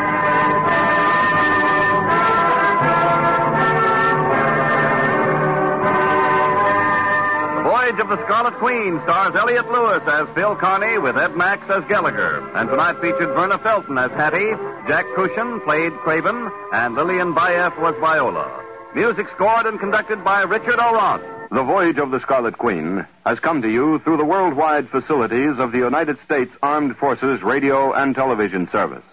Voyage 7.62 8.00
of 8.00 8.08
the 8.08 8.24
Scarlet 8.24 8.54
Queen 8.58 8.98
stars 9.02 9.36
Elliott 9.36 9.70
Lewis 9.70 10.02
as 10.06 10.26
Phil 10.34 10.56
Carney 10.56 10.96
with 10.96 11.18
Ed 11.18 11.36
Max 11.36 11.68
as 11.68 11.84
Gallagher, 11.84 12.50
and 12.54 12.70
tonight 12.70 13.02
featured 13.02 13.34
Verna 13.34 13.58
Felton 13.58 13.98
as 13.98 14.10
Hattie, 14.12 14.54
Jack 14.88 15.04
Kruschen 15.14 15.62
played 15.64 15.92
Craven, 15.98 16.50
and 16.72 16.94
Lillian 16.94 17.34
Buyeff 17.34 17.78
was 17.82 17.94
Viola. 18.00 18.64
Music 18.94 19.26
scored 19.34 19.66
and 19.66 19.78
conducted 19.78 20.24
by 20.24 20.40
Richard 20.40 20.78
Aurandt. 20.78 21.37
The 21.50 21.62
Voyage 21.62 21.96
of 21.96 22.10
the 22.10 22.20
Scarlet 22.20 22.58
Queen 22.58 23.06
has 23.24 23.40
come 23.40 23.62
to 23.62 23.70
you 23.70 24.00
through 24.00 24.18
the 24.18 24.24
worldwide 24.24 24.90
facilities 24.90 25.58
of 25.58 25.72
the 25.72 25.78
United 25.78 26.18
States 26.20 26.54
Armed 26.62 26.94
Forces 26.98 27.42
Radio 27.42 27.94
and 27.94 28.14
Television 28.14 28.68
Service. 28.70 29.04